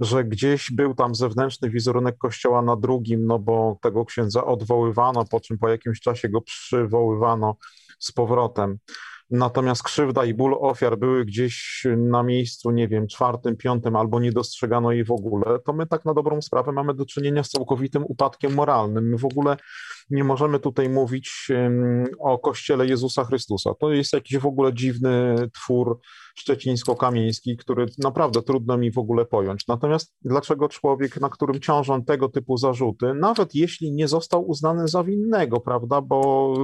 że 0.00 0.24
gdzieś 0.24 0.70
był 0.70 0.94
tam 0.94 1.14
zewnętrzny 1.14 1.70
wizerunek 1.70 2.18
kościoła 2.18 2.62
na 2.62 2.76
drugim, 2.76 3.26
no 3.26 3.38
bo 3.38 3.78
tego 3.82 4.04
księdza 4.04 4.44
odwoływano, 4.44 5.24
po 5.24 5.40
czym 5.40 5.58
po 5.58 5.68
jakimś 5.68 6.00
czasie 6.00 6.28
go 6.28 6.40
przywoływano 6.40 7.56
z 7.98 8.12
powrotem 8.12 8.78
Natomiast 9.32 9.82
krzywda 9.82 10.24
i 10.24 10.34
ból 10.34 10.56
ofiar 10.60 10.98
były 10.98 11.24
gdzieś 11.24 11.86
na 11.96 12.22
miejscu, 12.22 12.70
nie 12.70 12.88
wiem, 12.88 13.06
czwartym, 13.06 13.56
piątym, 13.56 13.96
albo 13.96 14.20
nie 14.20 14.32
dostrzegano 14.32 14.92
jej 14.92 15.04
w 15.04 15.10
ogóle, 15.10 15.58
to 15.66 15.72
my 15.72 15.86
tak 15.86 16.04
na 16.04 16.14
dobrą 16.14 16.42
sprawę 16.42 16.72
mamy 16.72 16.94
do 16.94 17.06
czynienia 17.06 17.42
z 17.42 17.50
całkowitym 17.50 18.04
upadkiem 18.08 18.54
moralnym. 18.54 19.08
My 19.08 19.18
w 19.18 19.24
ogóle 19.24 19.56
nie 20.10 20.24
możemy 20.24 20.60
tutaj 20.60 20.88
mówić 20.88 21.48
o 22.18 22.38
Kościele 22.38 22.86
Jezusa 22.86 23.24
Chrystusa. 23.24 23.70
To 23.80 23.92
jest 23.92 24.12
jakiś 24.12 24.38
w 24.38 24.46
ogóle 24.46 24.74
dziwny 24.74 25.36
twór 25.54 25.98
szczecińsko-kamieński, 26.34 27.56
który 27.56 27.86
naprawdę 27.98 28.42
trudno 28.42 28.78
mi 28.78 28.92
w 28.92 28.98
ogóle 28.98 29.24
pojąć. 29.24 29.66
Natomiast 29.68 30.14
dlaczego 30.22 30.68
człowiek, 30.68 31.20
na 31.20 31.28
którym 31.28 31.60
ciążą 31.60 32.04
tego 32.04 32.28
typu 32.28 32.56
zarzuty, 32.56 33.14
nawet 33.14 33.54
jeśli 33.54 33.92
nie 33.92 34.08
został 34.08 34.48
uznany 34.48 34.88
za 34.88 35.04
winnego, 35.04 35.60
prawda, 35.60 36.00
bo 36.00 36.54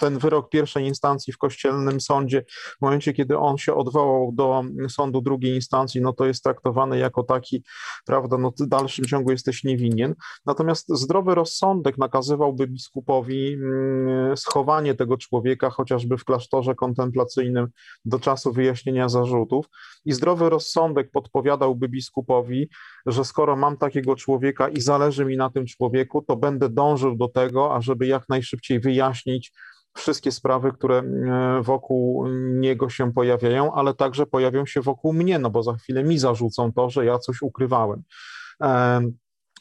ten 0.00 0.18
wyrok 0.18 0.48
pierwszej 0.48 0.86
instancji 0.86 1.32
w 1.32 1.38
przedstawicielnym 1.38 2.00
sądzie, 2.00 2.44
w 2.78 2.82
momencie, 2.82 3.12
kiedy 3.12 3.38
on 3.38 3.58
się 3.58 3.74
odwołał 3.74 4.32
do 4.34 4.62
sądu 4.88 5.20
drugiej 5.20 5.54
instancji, 5.54 6.00
no 6.00 6.12
to 6.12 6.26
jest 6.26 6.44
traktowany 6.44 6.98
jako 6.98 7.22
taki, 7.22 7.64
prawda, 8.06 8.38
no 8.38 8.52
w 8.60 8.66
dalszym 8.66 9.04
ciągu 9.04 9.30
jesteś 9.30 9.64
niewinien. 9.64 10.14
Natomiast 10.46 10.88
zdrowy 10.88 11.34
rozsądek 11.34 11.98
nakazywałby 11.98 12.66
biskupowi 12.66 13.52
mm, 13.54 14.36
schowanie 14.36 14.94
tego 14.94 15.16
człowieka 15.16 15.70
chociażby 15.70 16.18
w 16.18 16.24
klasztorze 16.24 16.74
kontemplacyjnym 16.74 17.68
do 18.04 18.18
czasu 18.18 18.52
wyjaśnienia 18.52 18.71
zarzutów 19.06 19.66
i 20.04 20.12
zdrowy 20.12 20.50
rozsądek 20.50 21.10
podpowiadałby 21.10 21.88
biskupowi, 21.88 22.68
że 23.06 23.24
skoro 23.24 23.56
mam 23.56 23.76
takiego 23.76 24.16
człowieka 24.16 24.68
i 24.68 24.80
zależy 24.80 25.24
mi 25.24 25.36
na 25.36 25.50
tym 25.50 25.66
człowieku, 25.66 26.22
to 26.22 26.36
będę 26.36 26.68
dążył 26.68 27.16
do 27.16 27.28
tego, 27.28 27.74
ażeby 27.74 28.06
jak 28.06 28.28
najszybciej 28.28 28.80
wyjaśnić 28.80 29.52
wszystkie 29.94 30.32
sprawy, 30.32 30.72
które 30.72 30.98
e, 30.98 31.62
wokół 31.62 32.26
niego 32.36 32.88
się 32.90 33.12
pojawiają, 33.12 33.74
ale 33.74 33.94
także 33.94 34.26
pojawią 34.26 34.66
się 34.66 34.80
wokół 34.80 35.12
mnie, 35.12 35.38
no 35.38 35.50
bo 35.50 35.62
za 35.62 35.74
chwilę 35.74 36.04
mi 36.04 36.18
zarzucą 36.18 36.72
to, 36.72 36.90
że 36.90 37.04
ja 37.04 37.18
coś 37.18 37.42
ukrywałem. 37.42 38.02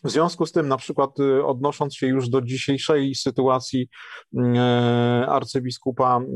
W 0.04 0.10
związku 0.10 0.46
z 0.46 0.52
tym, 0.52 0.68
na 0.68 0.78
przykład 0.78 1.20
y, 1.20 1.46
odnosząc 1.46 1.96
się 1.96 2.08
już 2.08 2.30
do 2.30 2.42
dzisiejszej 2.42 3.16
sytuacji 3.16 3.90
mm, 4.34 4.56
e, 4.56 5.28
arcybiskupa 5.28 6.18
mm, 6.18 6.32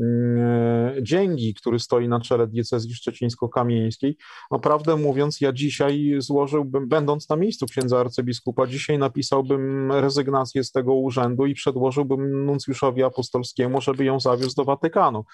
Dzięgi, 1.02 1.54
który 1.54 1.78
stoi 1.78 2.08
na 2.08 2.20
czele 2.20 2.46
diecezji 2.46 2.94
szczecińsko-kamieńskiej, 2.94 4.16
no 4.50 4.58
prawdę 4.58 4.96
mówiąc, 4.96 5.40
ja 5.40 5.52
dzisiaj 5.52 6.14
złożyłbym, 6.18 6.88
będąc 6.88 7.28
na 7.28 7.36
miejscu 7.36 7.66
księdza 7.66 8.00
arcybiskupa, 8.00 8.66
dzisiaj 8.66 8.98
napisałbym 8.98 9.92
rezygnację 9.92 10.64
z 10.64 10.72
tego 10.72 10.94
urzędu 10.94 11.46
i 11.46 11.54
przedłożyłbym 11.54 12.46
nuncjuszowi 12.46 13.02
apostolskiemu, 13.02 13.80
żeby 13.80 14.04
ją 14.04 14.20
zawiózł 14.20 14.56
do 14.56 14.64
Watykanu 14.64 15.24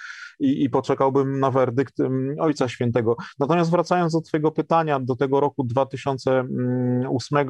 i, 0.41 0.65
i 0.65 0.71
poczekałbym 0.71 1.41
na 1.41 1.51
werdykt 1.51 1.95
Ojca 2.41 2.69
Świętego. 2.69 3.17
Natomiast 3.39 3.71
wracając 3.71 4.13
do 4.13 4.21
Twojego 4.21 4.51
pytania, 4.51 5.01
do 5.01 5.17
tego 5.17 5.41
roku 5.41 5.65
2008, 5.65 7.49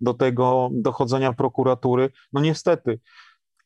do 0.00 0.14
tego 0.14 0.23
dochodzenia 0.72 1.32
prokuratury, 1.32 2.10
no 2.32 2.40
niestety, 2.40 3.00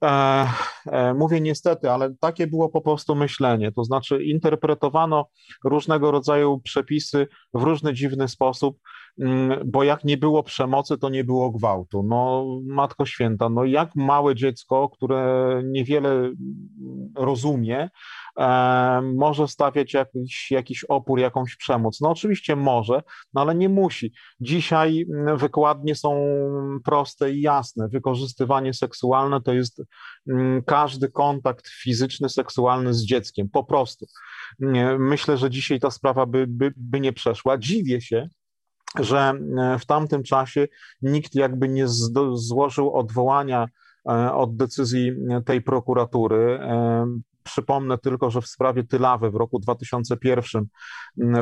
E, 0.04 0.46
e, 0.86 1.14
mówię 1.14 1.40
niestety, 1.40 1.90
ale 1.90 2.14
takie 2.20 2.46
było 2.46 2.68
po 2.68 2.80
prostu 2.80 3.14
myślenie. 3.14 3.72
To 3.72 3.84
znaczy, 3.84 4.24
interpretowano 4.24 5.28
różnego 5.64 6.10
rodzaju 6.10 6.60
przepisy 6.60 7.26
w 7.54 7.62
różny 7.62 7.94
dziwny 7.94 8.28
sposób, 8.28 8.78
bo 9.66 9.84
jak 9.84 10.04
nie 10.04 10.16
było 10.16 10.42
przemocy, 10.42 10.98
to 10.98 11.08
nie 11.08 11.24
było 11.24 11.50
gwałtu. 11.50 12.02
No, 12.02 12.46
Matko 12.66 13.06
Święta, 13.06 13.48
no 13.48 13.64
jak 13.64 13.96
małe 13.96 14.34
dziecko, 14.34 14.88
które 14.88 15.62
niewiele 15.64 16.30
rozumie, 17.16 17.88
E, 18.38 19.02
może 19.02 19.48
stawiać 19.48 19.94
jakiś, 19.94 20.50
jakiś 20.50 20.84
opór, 20.84 21.18
jakąś 21.18 21.56
przemoc. 21.56 22.00
No 22.00 22.10
oczywiście 22.10 22.56
może, 22.56 23.02
no 23.34 23.40
ale 23.40 23.54
nie 23.54 23.68
musi. 23.68 24.12
Dzisiaj 24.40 25.06
mm, 25.14 25.38
wykładnie 25.38 25.94
są 25.94 26.26
proste 26.84 27.32
i 27.32 27.40
jasne. 27.40 27.88
Wykorzystywanie 27.88 28.74
seksualne 28.74 29.40
to 29.40 29.52
jest 29.52 29.82
mm, 30.28 30.62
każdy 30.62 31.08
kontakt 31.08 31.68
fizyczny, 31.68 32.28
seksualny 32.28 32.94
z 32.94 33.04
dzieckiem, 33.04 33.48
po 33.48 33.64
prostu. 33.64 34.06
Myślę, 34.98 35.36
że 35.36 35.50
dzisiaj 35.50 35.80
ta 35.80 35.90
sprawa 35.90 36.26
by, 36.26 36.46
by, 36.46 36.72
by 36.76 37.00
nie 37.00 37.12
przeszła. 37.12 37.58
Dziwię 37.58 38.00
się, 38.00 38.28
że 39.00 39.32
e, 39.58 39.78
w 39.78 39.86
tamtym 39.86 40.22
czasie 40.22 40.68
nikt 41.02 41.34
jakby 41.34 41.68
nie 41.68 41.88
złożył 42.32 42.94
odwołania 42.94 43.66
e, 44.08 44.32
od 44.32 44.56
decyzji 44.56 45.12
tej 45.44 45.62
prokuratury. 45.62 46.60
Przypomnę 47.42 47.98
tylko, 47.98 48.30
że 48.30 48.40
w 48.40 48.46
sprawie 48.46 48.84
Tylawy 48.84 49.30
w 49.30 49.34
roku 49.34 49.58
2001, 49.58 50.66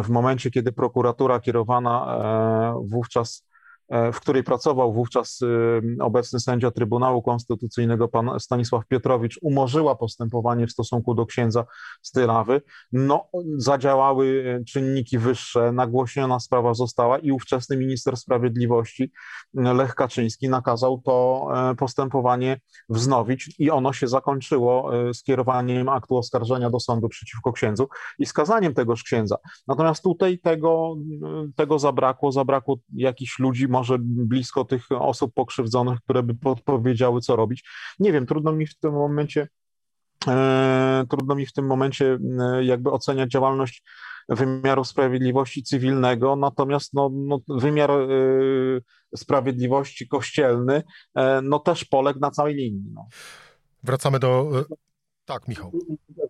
w 0.03 0.09
momencie, 0.09 0.50
kiedy 0.50 0.73
prokuratura 0.73 1.41
kierowana 1.41 2.19
e, 2.19 2.87
wówczas 2.88 3.47
E, 3.47 3.56
w 3.88 4.21
której 4.21 4.45
pracował 4.45 4.93
wówczas 4.93 5.43
y, 5.43 5.81
obecny 6.00 6.40
sędzia 6.40 6.71
Trybunału 6.71 7.23
Konstytucyjnego, 7.23 8.09
pan 8.09 8.40
Stanisław 8.40 8.87
Piotrowicz, 8.87 9.38
umorzyła 9.43 9.97
postępowanie 9.97 10.66
w 10.66 10.73
stosunku 10.73 11.14
do 11.14 11.26
księdza 11.26 11.64
Stylawy. 12.02 12.62
No, 12.93 13.28
zadziałały 13.57 14.26
y, 14.26 14.64
czynniki 14.64 15.19
wyższe, 15.19 15.73
nagłośniona 15.73 16.40
sprawa 16.40 16.75
została 16.75 17.19
i 17.19 17.33
ówczesny 17.33 17.76
minister 17.76 18.16
sprawiedliwości 18.16 19.02
y, 19.59 19.75
Lech 19.75 19.95
Kaczyński 19.95 20.49
nakazał 20.49 21.02
to 21.05 21.47
e, 21.71 21.75
postępowanie 21.75 22.61
wznowić 22.88 23.55
i 23.59 23.71
ono 23.71 23.93
się 23.93 24.07
zakończyło 24.07 24.90
skierowaniem 25.12 25.88
aktu 25.88 26.16
oskarżenia 26.16 26.71
do 26.71 26.81
sądu 26.81 27.09
przeciwko 27.09 27.52
księdzu 27.52 27.88
i 28.19 28.26
skazaniem 28.26 28.75
tegoż 28.75 29.02
księdza. 29.02 29.37
Natomiast 29.69 30.02
tutaj 30.02 30.38
tego, 30.38 30.95
tego 31.57 31.78
zabrakło, 31.78 32.33
zabrakło 32.33 32.76
jakichś 32.93 33.38
ludzi, 33.38 33.69
może 33.76 33.97
blisko 34.00 34.64
tych 34.64 34.92
osób 34.92 35.35
pokrzywdzonych, 35.35 36.00
które 36.00 36.23
by 36.23 36.35
podpowiedziały, 36.35 37.21
co 37.21 37.37
robić. 37.37 37.64
Nie 37.99 38.12
wiem, 38.12 38.26
trudno 38.26 38.52
mi 38.52 38.66
w 38.66 38.78
tym 38.78 38.92
momencie 38.92 39.49
e, 40.28 41.04
trudno 41.11 41.35
mi 41.35 41.47
w 41.47 41.52
tym 41.52 41.66
momencie 41.66 42.18
e, 42.40 42.64
jakby 42.64 42.90
oceniać 42.90 43.30
działalność 43.30 43.83
wymiaru 44.28 44.85
sprawiedliwości 44.85 45.62
cywilnego, 45.62 46.37
natomiast 46.37 46.95
no, 46.95 47.11
no 47.12 47.38
wymiar 47.49 47.90
y, 47.90 48.83
sprawiedliwości 49.16 50.09
kościelny 50.09 50.83
no 51.42 51.59
też 51.59 51.85
poległ 51.85 52.21
na 52.21 52.30
całej 52.30 52.54
linii. 52.54 52.90
No. 52.95 53.06
Wracamy 53.83 54.18
do... 54.18 54.50
Tak, 55.25 55.49
Michał. 55.49 55.73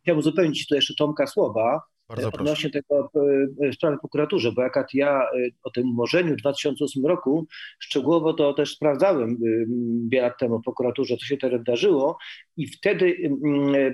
Chciałbym 0.03 0.19
uzupełnić 0.19 0.67
tu 0.67 0.75
jeszcze 0.75 0.95
Tomka 0.95 1.27
słowa, 1.27 1.81
bardzo 2.09 2.29
odnośnie 2.29 2.71
proszę. 2.71 2.83
tego 2.83 3.11
e, 3.67 3.73
sprawy 3.73 3.99
prokuraturze, 3.99 4.53
bo 4.53 4.63
jak 4.63 4.77
ja 4.95 5.23
e, 5.23 5.27
o 5.63 5.71
tym 5.71 5.91
umorzeniu 5.91 6.35
w 6.35 6.37
2008 6.37 7.07
roku 7.07 7.47
szczegółowo 7.79 8.33
to 8.33 8.55
też 8.55 8.75
sprawdzałem 8.75 9.31
e, 9.31 9.37
wiele 10.09 10.27
lat 10.27 10.39
temu 10.39 10.59
w 10.59 10.63
prokuraturze, 10.63 11.17
co 11.17 11.27
się 11.27 11.37
teraz 11.37 11.59
wydarzyło 11.59 12.19
i 12.57 12.67
wtedy 12.67 13.17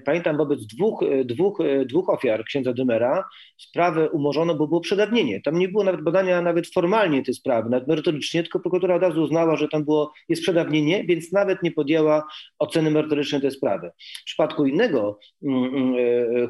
pamiętam 0.04 0.36
wobec 0.36 0.66
dwóch, 0.66 1.04
dwóch, 1.24 1.58
dwóch 1.86 2.08
ofiar 2.08 2.44
księdza 2.44 2.72
Dymera 2.72 3.24
sprawę 3.56 4.10
umorzono, 4.10 4.54
bo 4.54 4.68
było 4.68 4.80
przedawnienie. 4.80 5.40
Tam 5.40 5.58
nie 5.58 5.68
było 5.68 5.84
nawet 5.84 6.02
badania 6.02 6.42
nawet 6.42 6.72
formalnie 6.74 7.22
tej 7.22 7.34
sprawy, 7.34 7.70
nawet 7.70 7.88
merytorycznie, 7.88 8.42
tylko 8.42 8.60
prokuratura 8.60 8.94
od 8.94 9.02
razu 9.02 9.22
uznała, 9.22 9.56
że 9.56 9.68
tam 9.68 9.84
było, 9.84 10.12
jest 10.28 10.42
przedawnienie, 10.42 11.04
więc 11.04 11.32
nawet 11.32 11.62
nie 11.62 11.72
podjęła 11.72 12.24
oceny 12.58 12.90
merytorycznej 12.90 13.40
tej 13.40 13.50
sprawy. 13.50 13.90
W 14.22 14.24
przypadku 14.24 14.66
innego 14.66 15.18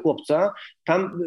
chłopca, 0.01 0.53
tam 0.85 1.19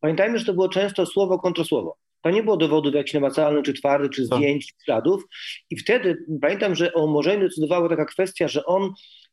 pamiętajmy, 0.00 0.38
że 0.38 0.44
to 0.44 0.54
było 0.54 0.68
często 0.68 1.06
słowo 1.06 1.38
kontra 1.38 1.64
słowo. 1.64 1.96
To 2.22 2.30
nie 2.30 2.42
było 2.42 2.56
dowodów 2.56 2.94
jakichś 2.94 3.14
namacalnych, 3.14 3.64
czy 3.64 3.74
twardych, 3.74 4.10
czy 4.10 4.28
tak. 4.28 4.38
zdjęć, 4.38 4.66
czy 4.66 4.84
śladów. 4.84 5.22
I 5.70 5.76
wtedy 5.76 6.26
pamiętam, 6.42 6.74
że 6.74 6.92
o 6.92 7.04
umorzeniu 7.04 7.48
decydowała 7.48 7.88
taka 7.88 8.04
kwestia, 8.04 8.48
że 8.48 8.64
on 8.64 8.92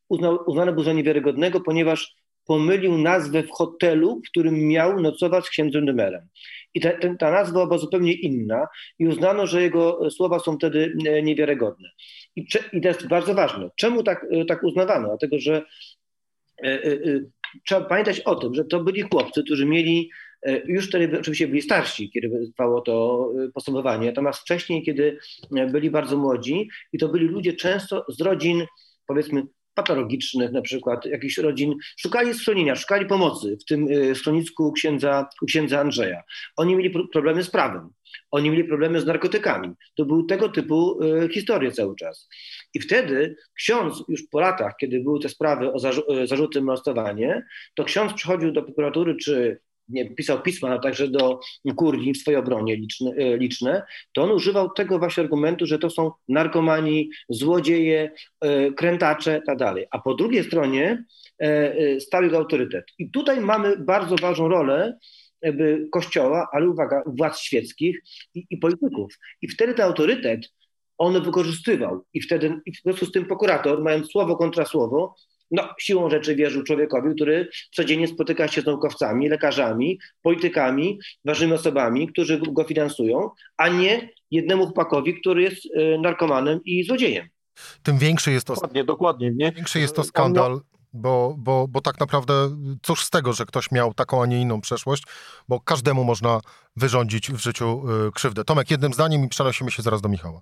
uznał, 0.10 0.40
uznany 0.48 0.74
był 0.74 0.84
za 0.84 0.94
niewiarygodnego, 0.94 1.62
ponieważ 1.62 2.16
pomylił 2.46 2.98
nazwę 2.98 3.44
w 3.44 3.52
hotelu, 3.52 4.22
w 4.26 4.30
którym 4.30 4.68
miał 4.68 5.02
nocować 5.02 5.46
z 5.46 5.50
księdzem 5.50 5.86
Dymerem. 5.86 6.28
I 6.74 6.82
ta, 6.82 6.90
ta 7.20 7.32
nazwa 7.32 7.66
była 7.66 7.78
zupełnie 7.78 8.14
inna 8.14 8.68
i 9.00 9.08
uznano, 9.08 9.48
że 9.48 9.62
jego 9.62 10.10
słowa 10.12 10.40
są 10.40 10.58
wtedy 10.58 10.96
e, 11.08 11.24
niewiarygodne. 11.24 11.90
I, 12.36 12.48
i 12.74 12.82
to 12.82 12.88
jest 12.88 13.08
bardzo 13.08 13.34
ważne. 13.34 13.70
Czemu 13.76 14.04
tak, 14.04 14.26
e, 14.32 14.46
tak 14.46 14.64
uznawano? 14.64 15.08
Dlatego, 15.08 15.40
że 15.40 15.66
e, 16.64 16.82
trzeba 17.68 17.82
pamiętać 17.82 18.20
o 18.20 18.36
tym, 18.36 18.54
że 18.56 18.66
to 18.66 18.84
byli 18.84 19.02
chłopcy, 19.02 19.44
którzy 19.44 19.66
mieli 19.66 20.10
E, 20.46 20.62
już 20.66 20.88
wtedy 20.88 21.20
oczywiście 21.20 21.48
byli 21.48 21.62
starsi, 21.62 22.10
kiedy 22.10 22.48
trwało 22.52 22.82
to 22.82 23.28
e, 23.46 23.52
postępowanie, 23.52 24.08
natomiast 24.08 24.40
wcześniej, 24.40 24.84
kiedy 24.84 25.20
e, 25.58 25.68
byli 25.68 25.92
bardzo 25.92 26.18
młodzi 26.18 26.70
i 26.94 26.98
to 26.98 27.08
byli 27.08 27.28
ludzie 27.28 27.54
często 27.54 28.06
z 28.10 28.22
rodzin, 28.22 28.66
powiedzmy, 29.08 29.44
patologicznych, 29.76 30.52
na 30.52 30.62
przykład 30.62 31.06
jakichś 31.06 31.38
rodzin, 31.38 31.76
szukali 31.98 32.34
schronienia, 32.34 32.76
szukali 32.76 33.06
pomocy 33.06 33.58
w 33.62 33.66
tym 33.66 33.88
schronisku 34.16 34.72
księdza, 34.72 35.30
u 35.42 35.46
księdza 35.46 35.80
Andrzeja. 35.80 36.24
Oni 36.58 36.76
mieli 36.76 36.96
problemy 37.14 37.44
z 37.44 37.50
prawem, 37.50 37.90
oni 38.32 38.50
mieli 38.50 38.64
problemy 38.64 39.02
z 39.02 39.06
narkotykami. 39.06 39.70
To 39.96 40.06
były 40.06 40.26
tego 40.26 40.50
typu 40.50 41.00
historie 41.34 41.72
cały 41.72 41.96
czas. 41.96 42.30
I 42.74 42.80
wtedy 42.80 43.36
ksiądz 43.58 44.04
już 44.08 44.24
po 44.32 44.40
latach, 44.40 44.74
kiedy 44.80 45.00
były 45.00 45.20
te 45.20 45.30
sprawy 45.30 45.74
o 45.74 45.80
zarzuty 46.26 46.62
molestowanie, 46.62 47.46
to 47.76 47.84
ksiądz 47.84 48.14
przychodził 48.14 48.52
do 48.52 48.64
prokuratury 48.64 49.16
czy 49.16 49.60
nie, 49.90 50.16
pisał 50.16 50.42
pisma, 50.42 50.70
a 50.70 50.80
także 50.80 51.08
do 51.08 51.40
Kurdi 51.76 52.14
w 52.14 52.18
swojej 52.18 52.40
obronie 52.40 52.76
liczne, 52.76 53.12
e, 53.12 53.38
liczne, 53.38 53.84
to 54.14 54.24
on 54.24 54.32
używał 54.32 54.70
tego 54.70 55.00
właśnie 55.00 55.24
argumentu, 55.24 55.66
że 55.66 55.80
to 55.80 55.90
są 55.90 56.12
narkomani, 56.30 57.10
złodzieje, 57.30 58.12
e, 58.42 58.72
krętacze 58.72 59.42
tak 59.46 59.58
dalej. 59.58 59.86
A 59.92 60.00
po 60.00 60.14
drugiej 60.14 60.44
stronie 60.44 61.06
e, 61.40 62.00
stał 62.00 62.36
autorytet. 62.36 62.86
I 63.00 63.12
tutaj 63.12 63.42
mamy 63.42 63.78
bardzo 63.78 64.16
ważną 64.16 64.48
rolę 64.48 64.98
Kościoła, 65.92 66.48
ale 66.52 66.70
uwaga, 66.70 67.04
władz 67.06 67.40
świeckich 67.40 68.02
i, 68.34 68.46
i 68.50 68.58
polityków. 68.58 69.14
I 69.42 69.48
wtedy 69.48 69.74
ten 69.74 69.86
autorytet 69.86 70.52
on 70.98 71.24
wykorzystywał. 71.24 72.06
I 72.14 72.22
wtedy 72.22 72.62
i 72.66 72.72
w 72.72 72.82
związku 72.82 73.06
z 73.06 73.12
tym 73.12 73.26
prokurator, 73.26 73.84
mając 73.84 74.12
słowo 74.12 74.36
kontra 74.36 74.66
słowo, 74.66 75.16
No, 75.52 75.70
siłą 75.80 76.10
rzeczy 76.10 76.36
wierzył 76.36 76.64
człowiekowi, 76.64 77.16
który 77.16 77.50
codziennie 77.72 78.08
spotyka 78.08 78.48
się 78.48 78.62
z 78.62 78.66
naukowcami, 78.66 79.30
lekarzami, 79.30 80.00
politykami, 80.22 81.00
ważnymi 81.26 81.54
osobami, 81.54 82.08
którzy 82.08 82.42
go 82.52 82.64
finansują, 82.64 83.30
a 83.58 83.68
nie 83.68 84.10
jednemu 84.32 84.66
chłopakowi, 84.66 85.20
który 85.22 85.42
jest 85.42 85.58
e, 85.76 86.00
narkomanem 86.00 86.60
i 86.66 86.84
złodziejem. 86.84 87.28
Tym 87.84 87.98
większy 87.98 88.32
jest 88.32 88.48
to, 88.48 88.54
Dokładnie, 88.54 88.84
dokładnie. 88.84 89.32
Nie? 89.32 89.52
większy 89.52 89.80
jest 89.80 89.96
to 89.96 90.04
skandal, 90.04 90.62
bo, 90.94 91.36
bo, 91.38 91.68
bo 91.68 91.82
tak 91.82 92.00
naprawdę 92.00 92.34
cóż 92.82 93.04
z 93.04 93.10
tego, 93.10 93.34
że 93.34 93.46
ktoś 93.46 93.72
miał 93.72 93.94
taką, 93.94 94.24
a 94.24 94.26
nie 94.26 94.42
inną 94.42 94.62
przeszłość, 94.62 95.04
bo 95.48 95.60
każdemu 95.60 96.04
można 96.04 96.40
wyrządzić 96.76 97.32
w 97.32 97.38
życiu 97.38 97.84
y, 98.08 98.12
krzywdę. 98.12 98.44
Tomek, 98.44 98.72
jednym 98.72 98.94
zdaniem 98.94 99.26
i 99.26 99.30
przenosimy 99.30 99.72
się 99.72 99.84
zaraz 99.84 100.02
do 100.02 100.10
Michała. 100.10 100.42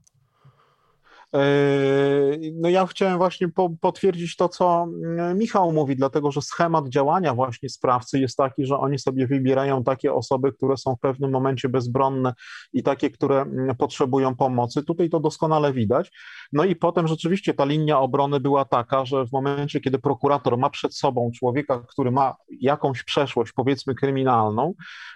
Yy, 1.33 2.53
no 2.53 2.69
ja 2.69 2.87
chciałem 2.87 3.17
właśnie 3.17 3.49
po, 3.49 3.69
potwierdzić 3.81 4.35
to, 4.35 4.49
co 4.49 4.87
mm, 5.03 5.37
Michał 5.37 5.71
mówi, 5.71 5.95
dlatego 5.95 6.31
że 6.31 6.41
schemat 6.41 6.89
działania 6.89 7.33
właśnie 7.33 7.69
sprawcy 7.69 8.19
jest 8.19 8.37
taki, 8.37 8.65
że 8.65 8.77
oni 8.77 8.99
sobie 8.99 9.27
wybierają 9.27 9.83
takie 9.83 10.13
osoby, 10.13 10.53
które 10.53 10.77
są 10.77 10.95
w 10.95 10.99
pewnym 10.99 11.31
momencie 11.31 11.69
bezbronne 11.69 12.33
i 12.73 12.83
takie, 12.83 13.09
które 13.09 13.41
mm, 13.41 13.75
potrzebują 13.75 14.35
pomocy. 14.35 14.83
Tutaj 14.83 15.09
to 15.09 15.19
doskonale 15.19 15.73
widać. 15.73 16.11
No 16.53 16.63
i 16.63 16.75
potem 16.75 17.07
rzeczywiście 17.07 17.53
ta 17.53 17.65
linia 17.65 17.99
obrony 17.99 18.39
była 18.39 18.65
taka, 18.65 19.05
że 19.05 19.25
w 19.25 19.31
momencie, 19.31 19.81
kiedy 19.81 19.99
prokurator 19.99 20.57
ma 20.57 20.69
przed 20.69 20.95
sobą 20.95 21.31
człowieka, 21.35 21.83
który 21.89 22.11
ma 22.11 22.35
jakąś 22.59 23.03
przeszłość, 23.03 23.51
powiedzmy 23.51 23.95
kryminalną 23.95 24.73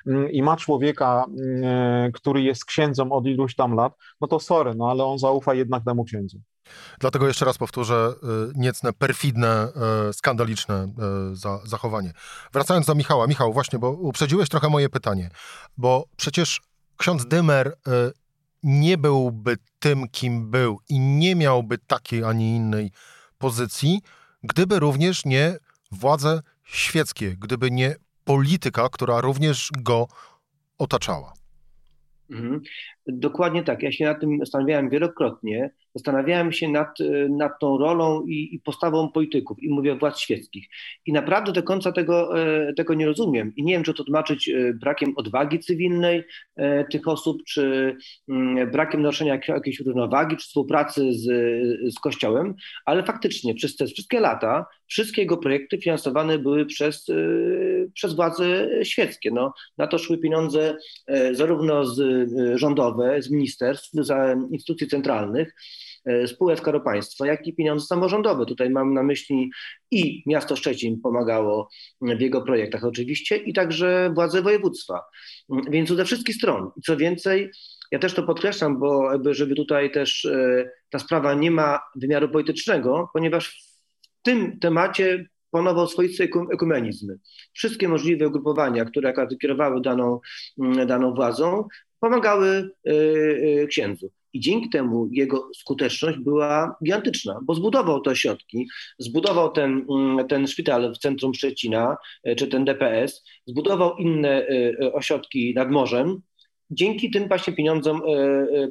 mm, 0.07 0.31
i 0.31 0.41
ma 0.41 0.57
człowieka, 0.57 1.25
który 2.13 2.41
jest 2.41 2.65
księdzem 2.65 3.11
od 3.11 3.25
iluś 3.25 3.55
tam 3.55 3.73
lat, 3.73 3.93
no 4.21 4.27
to 4.27 4.39
sorry, 4.39 4.75
no 4.75 4.89
ale 4.89 5.03
on 5.05 5.19
zaufa 5.19 5.53
jednak 5.53 5.83
temu 5.83 6.06
księdzu. 6.07 6.41
Dlatego 6.99 7.27
jeszcze 7.27 7.45
raz 7.45 7.57
powtórzę, 7.57 8.13
y, 8.49 8.51
niecne, 8.55 8.93
perfidne, 8.93 9.67
y, 10.09 10.13
skandaliczne 10.13 10.93
y, 11.33 11.69
zachowanie. 11.69 12.13
Wracając 12.53 12.85
do 12.85 12.95
Michała. 12.95 13.27
Michał, 13.27 13.53
właśnie, 13.53 13.79
bo 13.79 13.91
uprzedziłeś 13.91 14.49
trochę 14.49 14.69
moje 14.69 14.89
pytanie, 14.89 15.29
bo 15.77 16.05
przecież 16.17 16.61
ksiądz 16.97 17.27
Dymer 17.27 17.77
nie 18.63 18.97
byłby 18.97 19.57
tym, 19.79 20.09
kim 20.09 20.51
był 20.51 20.79
i 20.89 20.99
nie 20.99 21.35
miałby 21.35 21.77
takiej 21.77 22.23
ani 22.23 22.55
innej 22.55 22.91
pozycji, 23.37 24.01
gdyby 24.43 24.79
również 24.79 25.25
nie 25.25 25.57
władze 25.91 26.41
świeckie, 26.63 27.35
gdyby 27.37 27.71
nie 27.71 27.95
polityka, 28.23 28.89
która 28.89 29.21
również 29.21 29.69
go 29.77 30.07
otaczała. 30.77 31.33
Dokładnie 33.07 33.63
tak. 33.63 33.83
Ja 33.83 33.91
się 33.91 34.05
nad 34.05 34.19
tym 34.19 34.39
zastanawiałem 34.39 34.89
wielokrotnie. 34.89 35.71
Zastanawiałem 35.95 36.51
się 36.51 36.67
nad, 36.69 37.01
e, 37.01 37.29
nad 37.29 37.59
tą 37.59 37.77
rolą 37.77 38.25
i, 38.25 38.55
i 38.55 38.59
postawą 38.59 39.11
polityków 39.11 39.63
i 39.63 39.69
mówię 39.69 39.95
władz 39.95 40.19
świeckich. 40.19 40.67
I 41.05 41.13
naprawdę 41.13 41.51
do 41.51 41.63
końca 41.63 41.91
tego, 41.91 42.41
e, 42.41 42.73
tego 42.73 42.93
nie 42.93 43.05
rozumiem. 43.05 43.53
I 43.55 43.63
nie 43.63 43.73
wiem, 43.73 43.83
czy 43.83 43.93
to 43.93 44.03
tłumaczyć 44.03 44.49
e, 44.49 44.73
brakiem 44.73 45.13
odwagi 45.15 45.59
cywilnej 45.59 46.23
tych 46.91 47.07
osób, 47.07 47.43
czy 47.43 47.95
mm, 48.29 48.71
brakiem 48.71 49.01
noszenia 49.01 49.39
jakiejś 49.47 49.79
równowagi, 49.79 50.37
czy 50.37 50.47
współpracy 50.47 51.13
z, 51.13 51.23
z 51.93 51.99
Kościołem, 51.99 52.55
ale 52.85 53.03
faktycznie 53.03 53.55
przez 53.55 53.75
te 53.75 53.85
wszystkie 53.85 54.19
lata 54.19 54.65
wszystkie 54.87 55.21
jego 55.21 55.37
projekty 55.37 55.77
finansowane 55.77 56.39
były 56.39 56.65
przez, 56.65 57.07
przez 57.93 58.15
władze 58.15 58.69
świeckie. 58.83 59.31
No, 59.31 59.53
na 59.77 59.87
to 59.87 59.97
szły 59.97 60.17
pieniądze 60.17 60.77
zarówno 61.31 61.85
z 61.85 61.99
z 63.19 63.29
ministerstw, 63.29 63.89
z 63.93 64.37
instytucji 64.51 64.87
centralnych, 64.87 65.53
E, 66.07 66.27
spółek 66.27 66.59
Skarbu 66.59 66.81
Państwa, 66.81 67.27
jak 67.27 67.47
i 67.47 67.53
pieniądze 67.53 67.85
samorządowe. 67.85 68.45
Tutaj 68.45 68.69
mam 68.69 68.93
na 68.93 69.03
myśli 69.03 69.49
i 69.91 70.23
miasto 70.25 70.55
Szczecin 70.55 71.01
pomagało 71.01 71.69
w 72.01 72.21
jego 72.21 72.41
projektach 72.41 72.83
oczywiście 72.83 73.37
i 73.37 73.53
także 73.53 74.11
władze 74.15 74.41
województwa. 74.41 75.01
Więc 75.69 75.89
ze 75.89 76.05
wszystkich 76.05 76.35
stron. 76.35 76.71
Co 76.85 76.97
więcej, 76.97 77.51
ja 77.91 77.99
też 77.99 78.13
to 78.13 78.23
podkreślam, 78.23 78.79
bo 78.79 79.11
żeby 79.31 79.55
tutaj 79.55 79.91
też 79.91 80.25
e, 80.25 80.69
ta 80.89 80.99
sprawa 80.99 81.33
nie 81.33 81.51
ma 81.51 81.79
wymiaru 81.95 82.29
politycznego, 82.29 83.09
ponieważ 83.13 83.63
w 84.01 84.21
tym 84.21 84.59
temacie 84.59 85.25
panował 85.51 85.87
swoisty 85.87 86.29
ekumenizm. 86.53 87.17
Wszystkie 87.53 87.89
możliwe 87.89 88.27
ugrupowania, 88.27 88.85
które 88.85 89.13
kierowały 89.41 89.81
daną, 89.81 90.19
daną 90.87 91.13
władzą, 91.13 91.67
pomagały 91.99 92.69
e, 92.85 93.67
księdzu. 93.67 94.11
I 94.33 94.39
dzięki 94.39 94.69
temu 94.69 95.09
jego 95.11 95.49
skuteczność 95.55 96.17
była 96.17 96.75
gigantyczna, 96.83 97.39
bo 97.43 97.55
zbudował 97.55 98.01
te 98.01 98.09
ośrodki, 98.09 98.67
zbudował 98.99 99.51
ten, 99.51 99.85
mm, 99.89 100.27
ten 100.27 100.47
szpital 100.47 100.93
w 100.93 100.97
centrum 100.97 101.33
Szczecina, 101.33 101.97
e, 102.23 102.35
czy 102.35 102.47
ten 102.47 102.65
DPS, 102.65 103.23
zbudował 103.47 103.97
inne 103.97 104.47
ośrodki 104.93 105.53
nad 105.55 105.71
morzem, 105.71 106.21
dzięki 106.69 107.11
tym 107.11 107.27
właśnie 107.27 107.53
pieniądzom, 107.53 108.01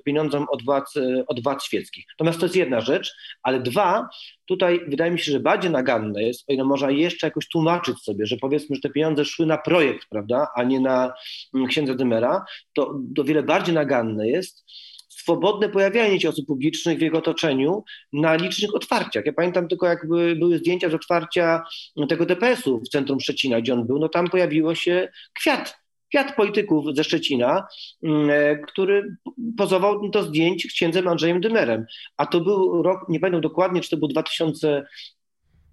pieniądzom 0.04 0.46
od, 0.50 0.64
władz, 0.64 0.94
od 1.26 1.42
władz 1.42 1.64
świeckich. 1.64 2.04
Natomiast 2.18 2.40
to 2.40 2.46
jest 2.46 2.56
jedna 2.56 2.80
rzecz, 2.80 3.14
ale 3.42 3.60
dwa, 3.60 4.08
tutaj 4.46 4.80
wydaje 4.88 5.10
mi 5.10 5.18
się, 5.18 5.32
że 5.32 5.40
bardziej 5.40 5.70
naganne 5.70 6.22
jest, 6.22 6.50
o 6.50 6.52
ile 6.52 6.64
można 6.64 6.90
jeszcze 6.90 7.26
jakoś 7.26 7.48
tłumaczyć 7.48 7.98
sobie, 7.98 8.26
że 8.26 8.36
powiedzmy, 8.36 8.76
że 8.76 8.82
te 8.82 8.90
pieniądze 8.90 9.24
szły 9.24 9.46
na 9.46 9.58
projekt, 9.58 10.08
prawda, 10.10 10.48
a 10.56 10.64
nie 10.64 10.80
na 10.80 11.12
mm, 11.54 11.66
księdza 11.68 11.94
Dymera, 11.94 12.44
to 12.72 13.00
o 13.18 13.24
wiele 13.24 13.42
bardziej 13.42 13.74
naganne 13.74 14.28
jest, 14.28 14.64
swobodne 15.08 15.68
pojawianie 15.68 16.20
się 16.20 16.28
osób 16.28 16.46
publicznych 16.46 16.98
w 16.98 17.02
jego 17.02 17.18
otoczeniu 17.18 17.84
na 18.12 18.34
licznych 18.34 18.74
otwarciach. 18.74 19.26
Ja 19.26 19.32
pamiętam 19.32 19.68
tylko, 19.68 19.86
jak 19.86 20.08
były 20.38 20.58
zdjęcia 20.58 20.90
z 20.90 20.94
otwarcia 20.94 21.62
tego 22.08 22.26
DPS-u 22.26 22.80
w 22.80 22.88
centrum 22.88 23.20
Szczecina, 23.20 23.60
gdzie 23.60 23.74
on 23.74 23.86
był, 23.86 23.98
no 23.98 24.08
tam 24.08 24.28
pojawiło 24.28 24.74
się 24.74 25.08
kwiat 25.34 25.85
kwiat 26.16 26.36
polityków 26.36 26.84
ze 26.94 27.04
Szczecina, 27.04 27.66
mm, 28.02 28.30
e, 28.30 28.58
który 28.58 29.16
pozował 29.58 30.10
do 30.10 30.22
zdjęć 30.22 30.66
księdzem 30.66 31.08
Andrzejem 31.08 31.40
Dymerem. 31.40 31.86
A 32.16 32.26
to 32.26 32.40
był 32.40 32.82
rok, 32.82 33.08
nie 33.08 33.20
pamiętam 33.20 33.40
dokładnie, 33.40 33.80
czy 33.80 33.90
to 33.90 33.96
był 33.96 34.08
2000, 34.08 34.86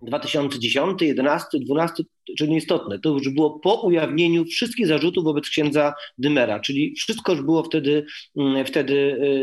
2010, 0.01 1.01
11, 1.01 1.59
12, 1.59 2.03
czyli 2.37 2.51
nieistotne. 2.51 2.99
To 2.99 3.09
już 3.09 3.29
było 3.29 3.59
po 3.59 3.81
ujawnieniu 3.81 4.45
wszystkich 4.45 4.87
zarzutów 4.87 5.23
wobec 5.23 5.49
księdza 5.49 5.93
Dymera, 6.17 6.59
czyli 6.59 6.95
wszystko 6.95 7.31
już 7.31 7.41
było 7.41 7.63
wtedy, 7.63 8.05
mm, 8.37 8.65
wtedy 8.65 8.93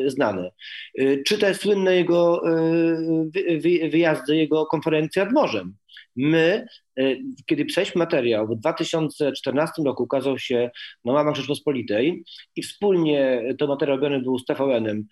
y, 0.07 0.11
znane. 0.11 0.51
Y, 0.99 1.23
czy 1.27 1.39
te 1.39 1.55
słynne 1.55 1.97
jego 1.97 2.43
wyjazdy, 3.91 4.37
jego 4.37 4.67
konferencja 4.67 5.25
nad 5.25 5.35
morzem. 5.35 5.75
My, 6.17 6.67
kiedy 7.47 7.65
pisaliśmy 7.65 7.99
materiał, 7.99 8.47
w 8.49 8.57
2014 8.57 9.83
roku 9.83 10.03
ukazał 10.03 10.39
się 10.39 10.71
na 11.05 11.13
łamach 11.13 11.37
Rzeczpospolitej 11.37 12.25
i 12.57 12.63
wspólnie 12.63 13.43
to 13.59 13.67
materiał 13.67 13.97
robiony 13.97 14.23
był 14.23 14.39
z 14.39 14.45
TVN-em, 14.45 15.07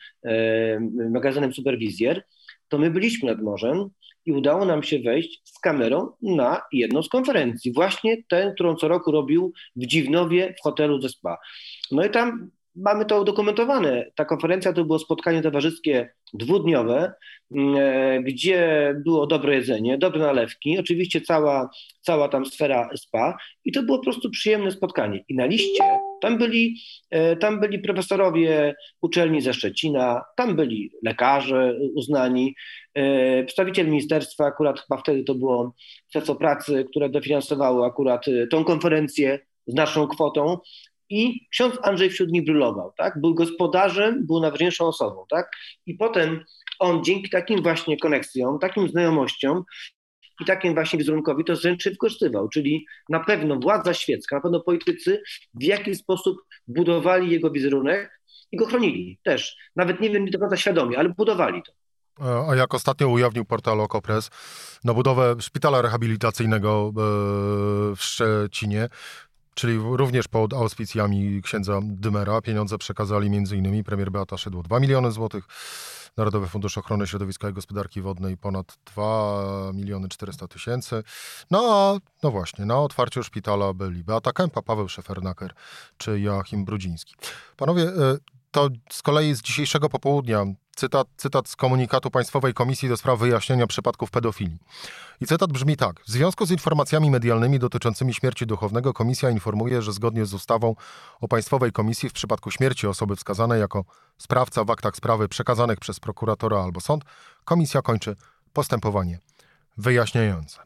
magazynem 1.11 1.53
Superwizjer, 1.53 2.23
to 2.69 2.79
my 2.79 2.91
byliśmy 2.91 3.31
nad 3.31 3.43
morzem 3.43 3.91
i 4.27 4.33
udało 4.33 4.65
nam 4.65 4.83
się 4.83 4.99
wejść 4.99 5.41
z 5.45 5.59
kamerą 5.59 6.11
na 6.23 6.61
jedną 6.73 7.03
z 7.03 7.09
konferencji. 7.09 7.73
Właśnie 7.73 8.17
tę, 8.29 8.53
którą 8.55 8.77
co 8.77 8.89
roku 8.89 9.13
robił 9.13 9.53
w 9.77 9.87
Dziwnowie 9.87 10.55
w 10.59 10.63
hotelu 10.63 11.01
ze 11.01 11.09
Spa. 11.09 11.39
No 11.91 12.05
i 12.05 12.11
tam 12.11 12.51
mamy 12.79 13.05
to 13.05 13.21
udokumentowane. 13.21 14.11
Ta 14.15 14.25
konferencja 14.25 14.73
to 14.73 14.85
było 14.85 14.99
spotkanie 14.99 15.43
towarzyskie 15.43 16.11
dwudniowe, 16.35 17.13
mm, 17.51 17.77
e, 17.77 18.23
gdzie 18.23 18.95
było 19.05 19.27
dobre 19.27 19.55
jedzenie, 19.55 19.99
dobre 19.99 20.21
nalewki, 20.21 20.79
oczywiście 20.79 21.21
cała, 21.21 21.71
cała 22.01 22.29
tam 22.29 22.47
sfera 22.47 22.91
spa 22.97 23.37
i 23.65 23.73
to 23.73 23.83
było 23.83 23.99
po 23.99 24.05
prostu 24.05 24.31
przyjemne 24.31 24.71
spotkanie. 24.71 25.25
I 25.29 25.35
na 25.35 25.47
liście 25.47 25.85
tam 26.21 26.39
byli, 26.39 26.81
e, 27.11 27.37
tam 27.37 27.61
byli 27.61 27.79
profesorowie 27.79 28.75
uczelni 29.01 29.41
ze 29.41 29.55
Szczecina, 29.55 30.25
tam 30.37 30.57
byli 30.57 30.91
lekarze 31.03 31.75
uznani, 31.95 32.55
e, 32.95 33.45
przedstawiciel 33.45 33.87
ministerstwa, 33.87 34.47
akurat 34.47 34.81
chyba 34.81 35.01
wtedy 35.01 35.25
to 35.25 35.35
było 35.35 35.75
Ministerstwo 36.03 36.35
Pracy, 36.35 36.87
które 36.91 37.09
dofinansowało 37.09 37.87
akurat 37.87 38.25
tą 38.51 38.65
konferencję 38.65 39.39
znaczną 39.67 40.07
kwotą, 40.07 40.59
i 41.11 41.49
ksiądz 41.51 41.79
Andrzej 41.83 42.11
wśród 42.11 42.31
nich 42.31 42.45
brylował, 42.45 42.93
tak? 42.97 43.21
Był 43.21 43.35
gospodarzem, 43.35 44.27
był 44.27 44.41
najważniejszą 44.41 44.87
osobą, 44.87 45.25
tak? 45.29 45.51
I 45.87 45.95
potem 45.95 46.45
on 46.79 47.05
dzięki 47.05 47.31
takim 47.31 47.63
właśnie 47.63 47.99
koneksjom, 47.99 48.59
takim 48.59 48.89
znajomościom 48.89 49.65
i 50.41 50.45
takim 50.45 50.75
właśnie 50.75 50.99
wizerunkowi 50.99 51.45
to 51.45 51.57
wręcz 51.57 51.85
wykorzystywał, 51.85 52.49
czyli 52.49 52.87
na 53.09 53.21
pewno 53.21 53.57
władza 53.57 53.95
świecka, 53.95 54.37
na 54.37 54.43
pewno 54.43 54.61
politycy 54.61 55.23
w 55.55 55.63
jakiś 55.63 55.99
sposób 55.99 56.37
budowali 56.67 57.31
jego 57.31 57.51
wizerunek 57.51 58.21
i 58.53 58.57
go 58.57 58.67
chronili 58.67 59.19
też. 59.23 59.57
Nawet 59.77 60.01
nie 60.01 60.11
wiem, 60.11 60.31
do 60.31 60.39
końca 60.39 60.57
świadomie, 60.57 60.99
ale 60.99 61.09
budowali 61.09 61.63
to. 61.63 61.73
A 62.49 62.57
jak 62.57 62.75
ostatnio 62.75 63.09
ujawnił 63.09 63.45
portal 63.45 63.81
Okopres, 63.81 64.31
na 64.85 64.95
budowę 64.95 65.37
szpitala 65.41 65.83
rehabilitacyjnego 65.83 66.91
e, 66.91 66.93
w 67.97 67.99
Szczecinie 68.01 68.89
czyli 69.59 69.79
również 69.79 70.29
pod 70.29 70.55
auspicjami 70.55 71.43
księdza 71.43 71.81
Dymera 71.83 72.41
pieniądze 72.41 72.79
przekazali 72.79 73.27
m.in. 73.27 73.85
premier 73.85 74.11
Beata 74.11 74.39
Szydło 74.39 74.63
2 74.63 74.81
miliony 74.81 75.13
złotych, 75.13 75.45
Narodowy 76.17 76.47
Fundusz 76.47 76.79
Ochrony 76.79 77.07
Środowiska 77.07 77.49
i 77.49 77.53
Gospodarki 77.53 78.01
Wodnej 78.03 78.37
ponad 78.37 78.79
2 78.87 79.73
miliony 79.75 80.09
400 80.09 80.49
tysięcy. 80.49 81.03
No 81.51 81.75
a 81.75 81.99
no 82.23 82.31
właśnie, 82.31 82.65
na 82.65 82.79
otwarciu 82.79 83.23
szpitala 83.23 83.75
byli 83.75 84.05
Beata 84.05 84.33
Kępa, 84.33 84.63
Paweł 84.63 84.89
Szefernaker 84.89 85.55
czy 85.97 86.21
Joachim 86.21 86.65
Brudziński. 86.65 87.15
Panowie, 87.57 87.83
y, 87.83 88.19
to 88.51 88.69
z 88.91 89.03
kolei 89.03 89.35
z 89.35 89.43
dzisiejszego 89.43 89.89
popołudnia 89.89 90.45
cytat, 90.79 91.09
cytat 91.17 91.49
z 91.49 91.57
komunikatu 91.57 92.11
Państwowej 92.11 92.55
Komisji 92.55 92.89
do 92.89 92.97
Spraw 92.97 93.19
Wyjaśnienia 93.19 93.67
Przypadków 93.67 94.11
Pedofilii. 94.11 94.59
I 95.21 95.27
cytat 95.27 95.53
brzmi 95.53 95.77
tak. 95.77 96.01
W 96.01 96.11
związku 96.11 96.47
z 96.47 96.51
informacjami 96.51 97.11
medialnymi 97.11 97.59
dotyczącymi 97.59 98.15
śmierci 98.15 98.47
duchownego 98.47 98.93
Komisja 98.93 99.31
informuje, 99.31 99.83
że 99.83 99.93
zgodnie 99.93 100.27
z 100.27 100.35
ustawą 100.35 100.75
o 101.21 101.29
Państwowej 101.29 101.73
Komisji 101.73 102.09
w 102.09 102.13
przypadku 102.13 102.51
śmierci 102.51 102.87
osoby 102.87 103.17
wskazanej 103.17 103.61
jako 103.61 103.85
sprawca 104.19 104.65
w 104.65 104.71
aktach 104.71 104.97
sprawy 104.97 105.29
przekazanych 105.29 105.79
przez 105.79 106.01
prokuratora 106.01 106.63
albo 106.63 106.81
sąd, 106.81 107.05
Komisja 107.45 107.83
kończy 107.83 108.17
postępowanie 108.53 109.19
wyjaśniające. 109.77 110.59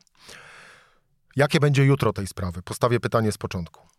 Jakie 1.37 1.61
będzie 1.61 1.85
jutro 1.85 2.13
tej 2.13 2.27
sprawy? 2.27 2.63
Postawię 2.63 3.01
pytanie 3.01 3.33
z 3.33 3.39
początku. 3.39 3.92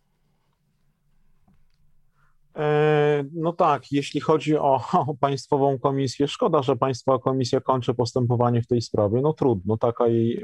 E, 2.56 3.24
no 3.32 3.52
tak, 3.52 3.92
jeśli 3.92 4.20
chodzi 4.20 4.56
o, 4.56 4.80
o, 5.06 5.14
Państwową 5.20 5.78
Komisję, 5.78 6.28
szkoda, 6.28 6.62
że 6.62 6.76
Państwowa 6.76 7.18
Komisja 7.18 7.60
kończy 7.60 7.94
postępowanie 7.94 8.62
w 8.62 8.66
tej 8.66 8.82
sprawie. 8.82 9.20
No 9.20 9.32
trudno, 9.32 9.76
taka 9.76 10.06
jej 10.06 10.42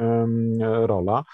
rola. 0.86 1.24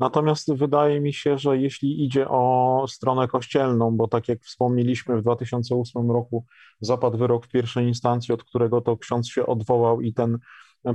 Natomiast 0.00 0.54
wydaje 0.54 1.00
mi 1.00 1.12
się, 1.12 1.38
że 1.38 1.58
jeśli 1.58 2.04
idzie 2.04 2.28
o 2.28 2.84
stronę 2.88 3.28
kościelną, 3.28 3.96
bo 3.96 4.08
tak 4.08 4.28
jak 4.28 4.42
wspomnieliśmy, 4.42 5.16
w 5.16 5.22
2008 5.22 6.10
roku 6.10 6.44
zapadł 6.80 7.18
wyrok 7.18 7.46
w 7.46 7.48
pierwszej 7.48 7.86
instancji, 7.86 8.34
od 8.34 8.44
którego 8.44 8.80
to 8.80 8.96
ksiądz 8.96 9.28
się 9.28 9.46
odwołał 9.46 10.00
i 10.00 10.12
ten 10.12 10.38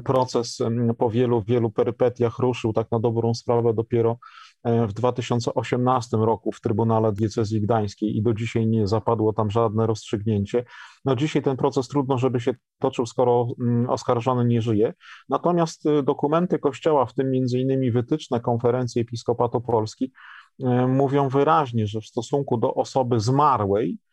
proces 0.03 0.57
po 0.97 1.09
wielu, 1.09 1.41
wielu 1.41 1.71
perypetiach 1.71 2.39
ruszył 2.39 2.73
tak 2.73 2.91
na 2.91 2.99
dobrą 2.99 3.33
sprawę 3.33 3.73
dopiero 3.73 4.17
w 4.63 4.93
2018 4.93 6.17
roku 6.17 6.51
w 6.51 6.61
Trybunale 6.61 7.11
Diecezji 7.11 7.61
Gdańskiej 7.61 8.17
i 8.17 8.21
do 8.21 8.33
dzisiaj 8.33 8.67
nie 8.67 8.87
zapadło 8.87 9.33
tam 9.33 9.51
żadne 9.51 9.87
rozstrzygnięcie. 9.87 10.65
No 11.05 11.15
dzisiaj 11.15 11.41
ten 11.41 11.57
proces 11.57 11.87
trudno, 11.87 12.17
żeby 12.17 12.39
się 12.39 12.53
toczył, 12.79 13.05
skoro 13.05 13.47
mm, 13.59 13.89
oskarżony 13.89 14.45
nie 14.45 14.61
żyje. 14.61 14.93
Natomiast 15.29 15.85
y, 15.85 16.03
dokumenty 16.03 16.59
Kościoła, 16.59 17.05
w 17.05 17.13
tym 17.13 17.31
między 17.31 17.59
innymi 17.59 17.91
wytyczne 17.91 18.39
Konferencji 18.39 19.01
Episkopatu 19.01 19.61
Polski, 19.61 20.11
y, 20.59 20.65
mówią 20.87 21.29
wyraźnie, 21.29 21.87
że 21.87 22.01
w 22.01 22.05
stosunku 22.05 22.57
do 22.57 22.73
osoby 22.73 23.19
zmarłej, 23.19 23.97
E, 23.97 24.08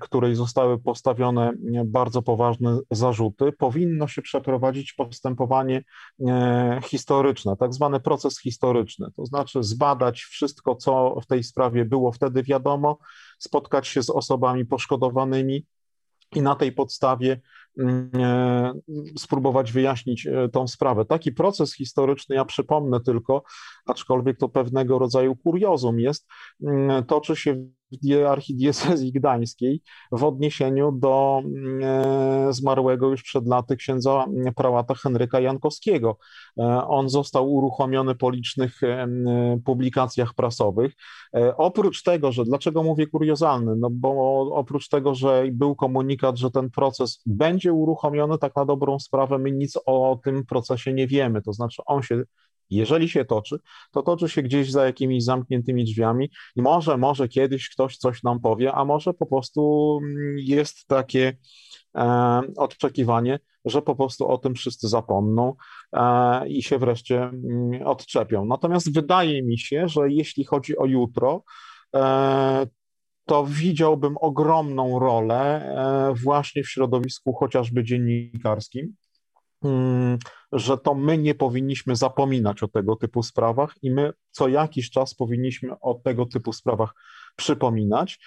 której 0.00 0.34
zostały 0.34 0.78
postawione 0.78 1.52
bardzo 1.84 2.22
poważne 2.22 2.78
zarzuty, 2.90 3.52
powinno 3.52 4.08
się 4.08 4.22
przeprowadzić 4.22 4.92
postępowanie 4.92 5.84
e, 6.26 6.80
historyczne, 6.84 7.56
tak 7.56 7.74
zwany 7.74 8.00
proces 8.00 8.40
historyczny, 8.40 9.06
to 9.16 9.26
znaczy 9.26 9.62
zbadać 9.62 10.20
wszystko, 10.20 10.74
co 10.74 11.20
w 11.22 11.26
tej 11.26 11.44
sprawie 11.44 11.84
było 11.84 12.12
wtedy 12.12 12.42
wiadomo, 12.42 12.98
spotkać 13.38 13.88
się 13.88 14.02
z 14.02 14.10
osobami 14.10 14.64
poszkodowanymi 14.64 15.66
i 16.34 16.42
na 16.42 16.54
tej 16.54 16.72
podstawie 16.72 17.40
mm, 17.78 18.10
e, 18.14 18.72
spróbować 19.18 19.72
wyjaśnić 19.72 20.28
tą 20.52 20.68
sprawę. 20.68 21.04
Taki 21.04 21.32
proces 21.32 21.74
historyczny, 21.74 22.36
ja 22.36 22.44
przypomnę 22.44 23.00
tylko, 23.00 23.42
aczkolwiek 23.86 24.38
to 24.38 24.48
pewnego 24.48 24.98
rodzaju 24.98 25.36
kuriozum 25.36 26.00
jest, 26.00 26.26
mm, 26.62 27.04
toczy 27.04 27.36
się 27.36 27.66
archidiecezji 28.28 29.12
gdańskiej 29.12 29.82
w 30.12 30.24
odniesieniu 30.24 30.92
do 30.92 31.42
e, 31.82 32.52
zmarłego 32.52 33.10
już 33.10 33.22
przed 33.22 33.46
laty 33.46 33.76
księdza 33.76 34.26
prałata 34.56 34.94
Henryka 34.94 35.40
Jankowskiego. 35.40 36.18
E, 36.58 36.62
on 36.86 37.08
został 37.08 37.52
uruchomiony 37.52 38.14
po 38.14 38.30
licznych 38.30 38.82
e, 38.82 39.08
publikacjach 39.64 40.34
prasowych. 40.34 40.92
Oprócz 41.56 42.02
tego, 42.02 42.32
że 42.32 42.44
dlaczego 42.44 42.82
mówię 42.82 43.06
kuriozalny? 43.06 43.76
No 43.76 43.88
bo 43.90 44.40
oprócz 44.54 44.88
tego, 44.88 45.14
że 45.14 45.44
był 45.52 45.76
komunikat, 45.76 46.38
że 46.38 46.50
ten 46.50 46.70
proces 46.70 47.22
będzie 47.26 47.72
uruchomiony, 47.72 48.38
tak 48.38 48.56
na 48.56 48.64
dobrą 48.64 48.98
sprawę 48.98 49.38
my 49.38 49.52
nic 49.52 49.78
o 49.86 50.20
tym 50.24 50.46
procesie 50.46 50.92
nie 50.92 51.06
wiemy. 51.06 51.42
To 51.42 51.52
znaczy 51.52 51.82
on 51.86 52.02
się 52.02 52.22
jeżeli 52.70 53.08
się 53.08 53.24
toczy, 53.24 53.58
to 53.92 54.02
toczy 54.02 54.28
się 54.28 54.42
gdzieś 54.42 54.70
za 54.70 54.86
jakimiś 54.86 55.24
zamkniętymi 55.24 55.84
drzwiami 55.84 56.30
i 56.56 56.62
może, 56.62 56.96
może 56.96 57.28
kiedyś 57.28 57.68
ktoś 57.68 57.96
coś 57.96 58.22
nam 58.22 58.40
powie, 58.40 58.72
a 58.72 58.84
może 58.84 59.14
po 59.14 59.26
prostu 59.26 59.92
mm, 60.02 60.36
jest 60.38 60.86
takie 60.86 61.36
e, 61.96 62.42
oczekiwanie, 62.56 63.38
że 63.64 63.82
po 63.82 63.96
prostu 63.96 64.28
o 64.28 64.38
tym 64.38 64.54
wszyscy 64.54 64.88
zapomną 64.88 65.54
e, 65.92 66.48
i 66.48 66.62
się 66.62 66.78
wreszcie 66.78 67.22
mm, 67.22 67.86
odczepią. 67.86 68.44
Natomiast 68.44 68.94
wydaje 68.94 69.42
mi 69.42 69.58
się, 69.58 69.88
że 69.88 70.00
jeśli 70.12 70.44
chodzi 70.44 70.78
o 70.78 70.86
jutro, 70.86 71.42
e, 71.94 72.66
to 73.26 73.46
widziałbym 73.46 74.14
ogromną 74.20 74.98
rolę 74.98 75.36
e, 75.36 76.14
właśnie 76.24 76.62
w 76.62 76.68
środowisku 76.68 77.32
chociażby 77.32 77.84
dziennikarskim, 77.84 78.96
że 80.52 80.78
to 80.78 80.94
my 80.94 81.18
nie 81.18 81.34
powinniśmy 81.34 81.96
zapominać 81.96 82.62
o 82.62 82.68
tego 82.68 82.96
typu 82.96 83.22
sprawach 83.22 83.74
i 83.82 83.90
my 83.90 84.12
co 84.30 84.48
jakiś 84.48 84.90
czas 84.90 85.14
powinniśmy 85.14 85.70
o 85.80 85.94
tego 85.94 86.26
typu 86.26 86.52
sprawach 86.52 86.94
przypominać. 87.36 88.18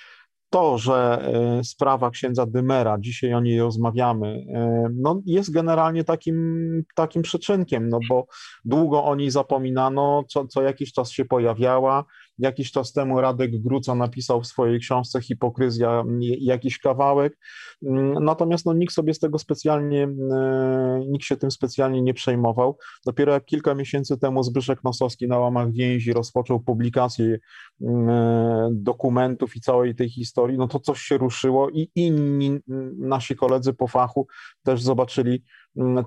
To, 0.49 0.77
że 0.77 1.21
e, 1.21 1.63
sprawa 1.63 2.09
księdza 2.09 2.45
Dymera, 2.45 2.97
dzisiaj 2.99 3.33
o 3.33 3.41
niej 3.41 3.59
rozmawiamy, 3.59 4.27
e, 4.27 4.87
no 4.93 5.21
jest 5.25 5.51
generalnie 5.51 6.03
takim, 6.03 6.83
takim 6.95 7.21
przyczynkiem, 7.21 7.89
no 7.89 7.99
bo 8.09 8.25
długo 8.65 9.03
o 9.03 9.15
niej 9.15 9.31
zapominano, 9.31 10.23
co, 10.29 10.47
co 10.47 10.61
jakiś 10.61 10.93
czas 10.93 11.11
się 11.11 11.25
pojawiała, 11.25 12.05
Jakiś 12.39 12.71
czas 12.71 12.93
temu 12.93 13.21
Radek 13.21 13.62
Gruca 13.62 13.95
napisał 13.95 14.41
w 14.41 14.47
swojej 14.47 14.80
książce 14.80 15.21
Hipokryzja 15.21 16.04
jakiś 16.39 16.80
kawałek, 16.80 17.38
mm, 17.86 18.23
natomiast 18.23 18.65
no, 18.65 18.73
nikt 18.73 18.93
sobie 18.93 19.13
z 19.13 19.19
tego 19.19 19.39
specjalnie, 19.39 20.04
e, 20.32 20.99
nikt 21.08 21.25
się 21.25 21.38
tym 21.38 21.52
specjalnie 21.52 22.02
nie 22.02 22.13
przejmował. 22.13 22.78
Dopiero 23.06 23.34
jak 23.34 23.45
kilka 23.45 23.75
miesięcy 23.75 24.17
temu 24.17 24.43
Zbyszek 24.43 24.84
Nosowski 24.84 25.28
na 25.28 25.39
łamach 25.39 25.71
więzi 25.71 26.13
rozpoczął 26.13 26.60
publikację 26.60 27.39
e, 27.82 28.69
dokumentów 28.71 29.56
i 29.56 29.62
całej 29.62 29.95
tej 29.95 30.10
historii, 30.10 30.58
no 30.58 30.67
to 30.67 30.80
coś 30.80 31.02
się 31.02 31.17
ruszyło 31.17 31.69
i 31.69 31.91
inni 31.95 32.60
nasi 32.97 33.36
koledzy 33.36 33.73
po 33.73 33.88
fachu 33.88 34.28
też 34.63 34.82
zobaczyli 34.82 35.43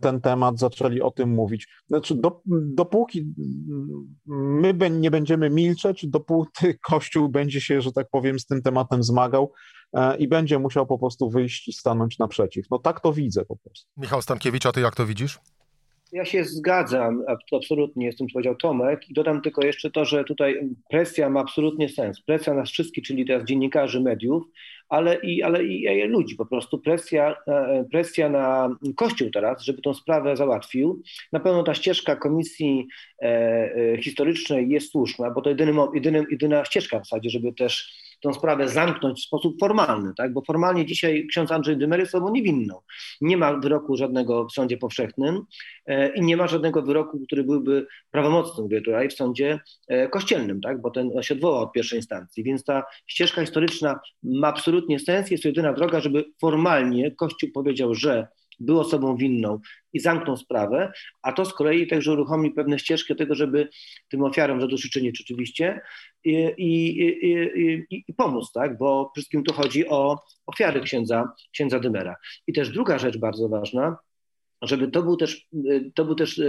ten 0.01 0.21
temat, 0.21 0.59
zaczęli 0.59 1.01
o 1.01 1.11
tym 1.11 1.31
mówić. 1.31 1.69
Znaczy, 1.87 2.15
do, 2.15 2.41
dopóki 2.47 3.35
my 4.27 4.91
nie 4.91 5.11
będziemy 5.11 5.51
milczeć, 5.51 6.07
dopóty 6.07 6.79
Kościół 6.91 7.29
będzie 7.29 7.61
się, 7.61 7.81
że 7.81 7.93
tak 7.93 8.07
powiem, 8.11 8.39
z 8.39 8.47
tym 8.47 8.63
tematem 8.63 9.03
zmagał 9.03 9.53
e, 9.93 10.17
i 10.17 10.29
będzie 10.29 10.59
musiał 10.59 10.87
po 10.87 10.99
prostu 10.99 11.31
wyjść 11.31 11.69
i 11.69 11.73
stanąć 11.73 12.19
naprzeciw. 12.19 12.67
No 12.71 12.79
tak 12.79 13.01
to 13.01 13.13
widzę 13.13 13.45
po 13.45 13.57
prostu. 13.57 13.91
Michał 13.97 14.23
Stankiewicz, 14.23 14.67
a 14.67 14.73
ty 14.73 14.81
jak 14.81 14.95
to 14.95 15.07
widzisz? 15.07 15.39
Ja 16.13 16.25
się 16.25 16.45
zgadzam, 16.45 17.25
absolutnie 17.53 18.13
tym, 18.13 18.29
co 18.29 18.33
powiedział 18.33 18.57
Tomek 18.57 19.11
i 19.11 19.15
dodam 19.15 19.43
tylko 19.43 19.65
jeszcze 19.65 19.91
to, 19.91 20.05
że 20.05 20.25
tutaj 20.25 20.69
presja 20.91 21.31
ma 21.31 21.41
absolutnie 21.41 21.89
sens. 21.89 22.21
Presja 22.21 22.55
nas 22.55 22.71
wszystkich, 22.71 23.05
czyli 23.05 23.27
teraz 23.27 23.45
dziennikarzy, 23.45 24.01
mediów, 24.01 24.43
ale 24.89 25.17
i, 25.17 25.43
ale 25.43 25.65
i 25.65 26.03
ludzi 26.03 26.37
po 26.37 26.47
prostu. 26.47 26.79
Presja, 26.79 27.37
e, 27.49 27.85
presja 27.91 28.29
na 28.29 28.77
Kościół 28.97 29.31
teraz, 29.31 29.63
żeby 29.63 29.83
tą 29.83 29.95
sprawę 29.95 30.37
załatwił. 30.37 31.03
Na 31.33 31.41
pewno 31.41 31.63
ta 31.63 31.75
ścieżka 31.75 32.17
komisji 32.17 32.87
e, 33.23 33.27
e, 33.27 34.03
historycznej 34.03 34.69
jest 34.69 34.91
słuszna, 34.91 35.31
bo 35.31 35.43
to 35.43 35.51
jedyny, 35.51 35.73
jedyny, 35.95 36.25
jedyna 36.31 36.65
ścieżka 36.65 37.01
w 37.01 37.05
zasadzie, 37.05 37.31
żeby 37.31 37.53
też 37.53 38.02
tę 38.23 38.35
sprawę 38.35 38.69
zamknąć 38.69 39.21
w 39.21 39.25
sposób 39.25 39.61
formalny, 39.61 40.13
tak? 40.17 40.33
bo 40.33 40.43
formalnie 40.47 40.87
dzisiaj 40.87 41.27
ksiądz 41.31 41.53
Andrzej 41.53 41.77
Dymer 41.77 42.01
jest 42.01 42.15
osobą 42.15 42.33
niewinną. 42.33 42.81
Nie 43.21 43.37
ma 43.37 43.53
wyroku 43.61 43.97
żadnego 43.97 44.47
w 44.47 44.53
sądzie 44.53 44.77
powszechnym 44.77 45.41
e, 45.87 46.15
i 46.15 46.21
nie 46.21 46.37
ma 46.37 46.47
żadnego 46.47 46.83
wyroku, 46.83 47.21
który 47.27 47.45
byłby 47.45 47.87
prawomocny, 48.11 48.63
mówię 48.63 48.83
tutaj, 48.83 49.09
w 49.09 49.13
sądzie 49.13 49.61
e, 49.89 50.09
kościelnym, 50.09 50.61
tak? 50.61 50.81
bo 50.81 50.91
ten 50.91 51.11
się 51.23 51.35
odwołał 51.35 51.63
od 51.63 51.73
pierwszej 51.73 51.99
instancji. 51.99 52.45
Więc 52.45 52.65
ta 52.65 52.85
ścieżka 53.07 53.41
historyczna 53.41 54.01
ma 54.23 54.49
absolutnie 54.49 54.99
sens, 54.99 55.31
jest 55.31 55.43
to 55.43 55.49
jedyna 55.49 55.73
droga, 55.73 56.01
żeby 56.01 56.25
formalnie 56.41 57.11
Kościół 57.11 57.51
powiedział, 57.55 57.95
że 57.95 58.29
był 58.61 58.81
osobą 58.81 59.17
winną 59.17 59.61
i 59.93 60.01
zamknął 60.01 60.37
sprawę, 60.37 60.93
a 61.23 61.33
to 61.33 61.45
z 61.45 61.55
kolei 61.55 61.87
także 61.87 62.13
uruchomi 62.13 62.51
pewne 62.51 62.79
ścieżki 62.79 63.15
do 63.15 63.19
tego, 63.19 63.35
żeby 63.35 63.69
tym 64.09 64.25
ofiarom 64.25 64.61
zadośćuczynić 64.61 65.21
oczywiście 65.21 65.81
i, 66.25 66.33
i, 66.59 66.99
i, 67.91 68.05
i, 68.09 68.15
pomóc, 68.15 68.53
tak? 68.53 68.79
bo 68.79 69.11
wszystkim 69.15 69.45
tu 69.45 69.53
chodzi 69.53 69.89
o 69.89 70.19
ofiary 70.47 70.81
księdza, 70.81 71.33
księdza 71.53 71.81
Dymera. 71.81 72.17
I 72.47 72.53
też 72.53 72.71
druga 72.71 72.99
rzecz 72.99 73.19
bardzo 73.19 73.49
ważna, 73.49 73.97
żeby 74.63 74.89
to 74.89 75.03
był 75.03 75.17
też, 75.17 75.47
to 75.95 76.05
był 76.05 76.15
też 76.15 76.41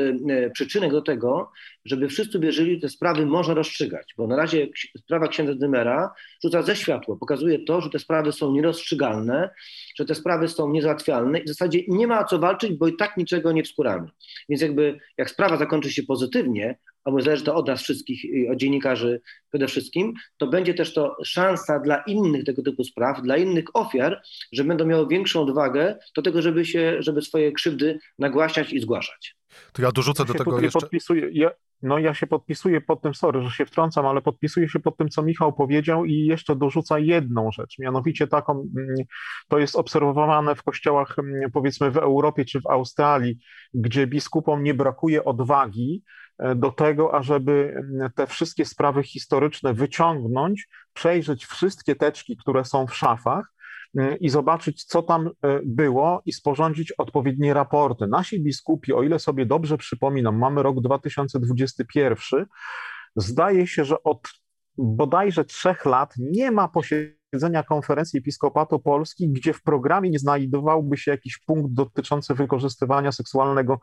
przyczynek 0.53 0.91
do 0.91 1.01
tego, 1.01 1.51
żeby 1.85 2.07
wszyscy 2.07 2.39
wierzyli, 2.39 2.75
że 2.75 2.81
te 2.81 2.89
sprawy 2.89 3.25
można 3.25 3.53
rozstrzygać, 3.53 4.13
bo 4.17 4.27
na 4.27 4.35
razie 4.35 4.67
sprawa 4.97 5.27
księdza 5.27 5.55
Dymera 5.55 6.13
rzuca 6.43 6.61
ze 6.61 6.75
światło, 6.75 7.17
pokazuje 7.17 7.59
to, 7.59 7.81
że 7.81 7.89
te 7.89 7.99
sprawy 7.99 8.31
są 8.31 8.51
nierozstrzygalne, 8.51 9.49
że 9.95 10.05
te 10.05 10.15
sprawy 10.15 10.47
są 10.47 10.69
niezałatwialne 10.69 11.39
i 11.39 11.43
w 11.43 11.47
zasadzie 11.47 11.79
nie 11.87 12.07
ma 12.07 12.19
o 12.19 12.25
co 12.25 12.39
walczyć, 12.39 12.73
bo 12.73 12.87
i 12.87 12.95
tak 12.95 13.17
niczego 13.17 13.51
nie 13.51 13.63
wskuramy. 13.63 14.07
Więc 14.49 14.61
jakby 14.61 14.99
jak 15.17 15.29
sprawa 15.29 15.57
zakończy 15.57 15.91
się 15.91 16.03
pozytywnie, 16.03 16.77
albo 17.03 17.21
zależy 17.21 17.43
to 17.43 17.55
od 17.55 17.67
nas 17.67 17.83
wszystkich, 17.83 18.49
od 18.51 18.57
dziennikarzy 18.57 19.21
przede 19.49 19.67
wszystkim, 19.67 20.13
to 20.37 20.47
będzie 20.47 20.73
też 20.73 20.93
to 20.93 21.15
szansa 21.23 21.79
dla 21.79 21.97
innych 21.97 22.43
tego 22.43 22.63
typu 22.63 22.83
spraw, 22.83 23.21
dla 23.21 23.37
innych 23.37 23.65
ofiar, 23.73 24.21
że 24.51 24.63
będą 24.63 24.85
miały 24.85 25.07
większą 25.07 25.41
odwagę 25.41 25.99
do 26.15 26.21
tego, 26.21 26.41
żeby 26.41 26.65
się, 26.65 26.95
żeby 26.99 27.21
swoje 27.21 27.51
krzywdy 27.51 27.99
nagłaśniać 28.19 28.73
i 28.73 28.79
zgłaszać. 28.79 29.35
To 29.73 29.81
ja 29.81 29.91
dorzucę 29.91 30.25
do 30.25 30.33
tego 30.33 30.59
jeszcze... 30.59 30.79
Podpisuję, 30.79 31.29
ja, 31.31 31.51
no 31.81 31.99
ja 31.99 32.13
się 32.13 32.27
podpisuję 32.27 32.81
pod 32.81 33.01
tym, 33.01 33.13
sorry, 33.13 33.41
że 33.43 33.49
się 33.49 33.65
wtrącam, 33.65 34.05
ale 34.05 34.21
podpisuję 34.21 34.69
się 34.69 34.79
pod 34.79 34.97
tym, 34.97 35.09
co 35.09 35.23
Michał 35.23 35.53
powiedział 35.53 36.05
i 36.05 36.25
jeszcze 36.25 36.55
dorzuca 36.55 36.99
jedną 36.99 37.51
rzecz, 37.51 37.79
mianowicie 37.79 38.27
taką, 38.27 38.53
mm, 38.53 38.95
to 39.47 39.59
jest 39.59 39.75
obserwowane 39.75 40.55
w 40.55 40.63
kościołach 40.63 41.19
mm, 41.19 41.51
powiedzmy 41.51 41.91
w 41.91 41.97
Europie 41.97 42.45
czy 42.45 42.61
w 42.61 42.67
Australii, 42.67 43.37
gdzie 43.73 44.07
biskupom 44.07 44.63
nie 44.63 44.73
brakuje 44.73 45.25
odwagi 45.25 46.03
do 46.55 46.71
tego, 46.71 47.15
ażeby 47.15 47.73
mm, 47.77 48.11
te 48.15 48.27
wszystkie 48.27 48.65
sprawy 48.65 49.03
historyczne 49.03 49.73
wyciągnąć, 49.73 50.67
przejrzeć 50.93 51.45
wszystkie 51.45 51.95
teczki, 51.95 52.37
które 52.37 52.65
są 52.65 52.87
w 52.87 52.95
szafach 52.95 53.53
i 54.19 54.29
zobaczyć, 54.29 54.83
co 54.83 55.01
tam 55.01 55.27
e, 55.27 55.59
było 55.65 56.21
i 56.25 56.33
sporządzić 56.33 56.91
odpowiednie 56.91 57.53
raporty. 57.53 58.07
Nasi 58.07 58.43
biskupi, 58.43 58.93
o 58.93 59.03
ile 59.03 59.19
sobie 59.19 59.45
dobrze 59.45 59.77
przypominam, 59.77 60.37
mamy 60.37 60.63
rok 60.63 60.81
2021, 60.81 62.45
zdaje 63.15 63.67
się, 63.67 63.85
że 63.85 64.03
od 64.03 64.29
bodajże 64.77 65.45
trzech 65.45 65.85
lat 65.85 66.13
nie 66.17 66.51
ma 66.51 66.67
posiedzenia 66.67 67.22
posiedzenia 67.33 67.63
konferencji 67.63 68.19
Episkopatu 68.19 68.79
Polski, 68.79 69.29
gdzie 69.29 69.53
w 69.53 69.61
programie 69.61 70.09
nie 70.09 70.19
znajdowałby 70.19 70.97
się 70.97 71.11
jakiś 71.11 71.37
punkt 71.37 71.73
dotyczący 71.73 72.33
wykorzystywania 72.33 73.11
seksualnego 73.11 73.79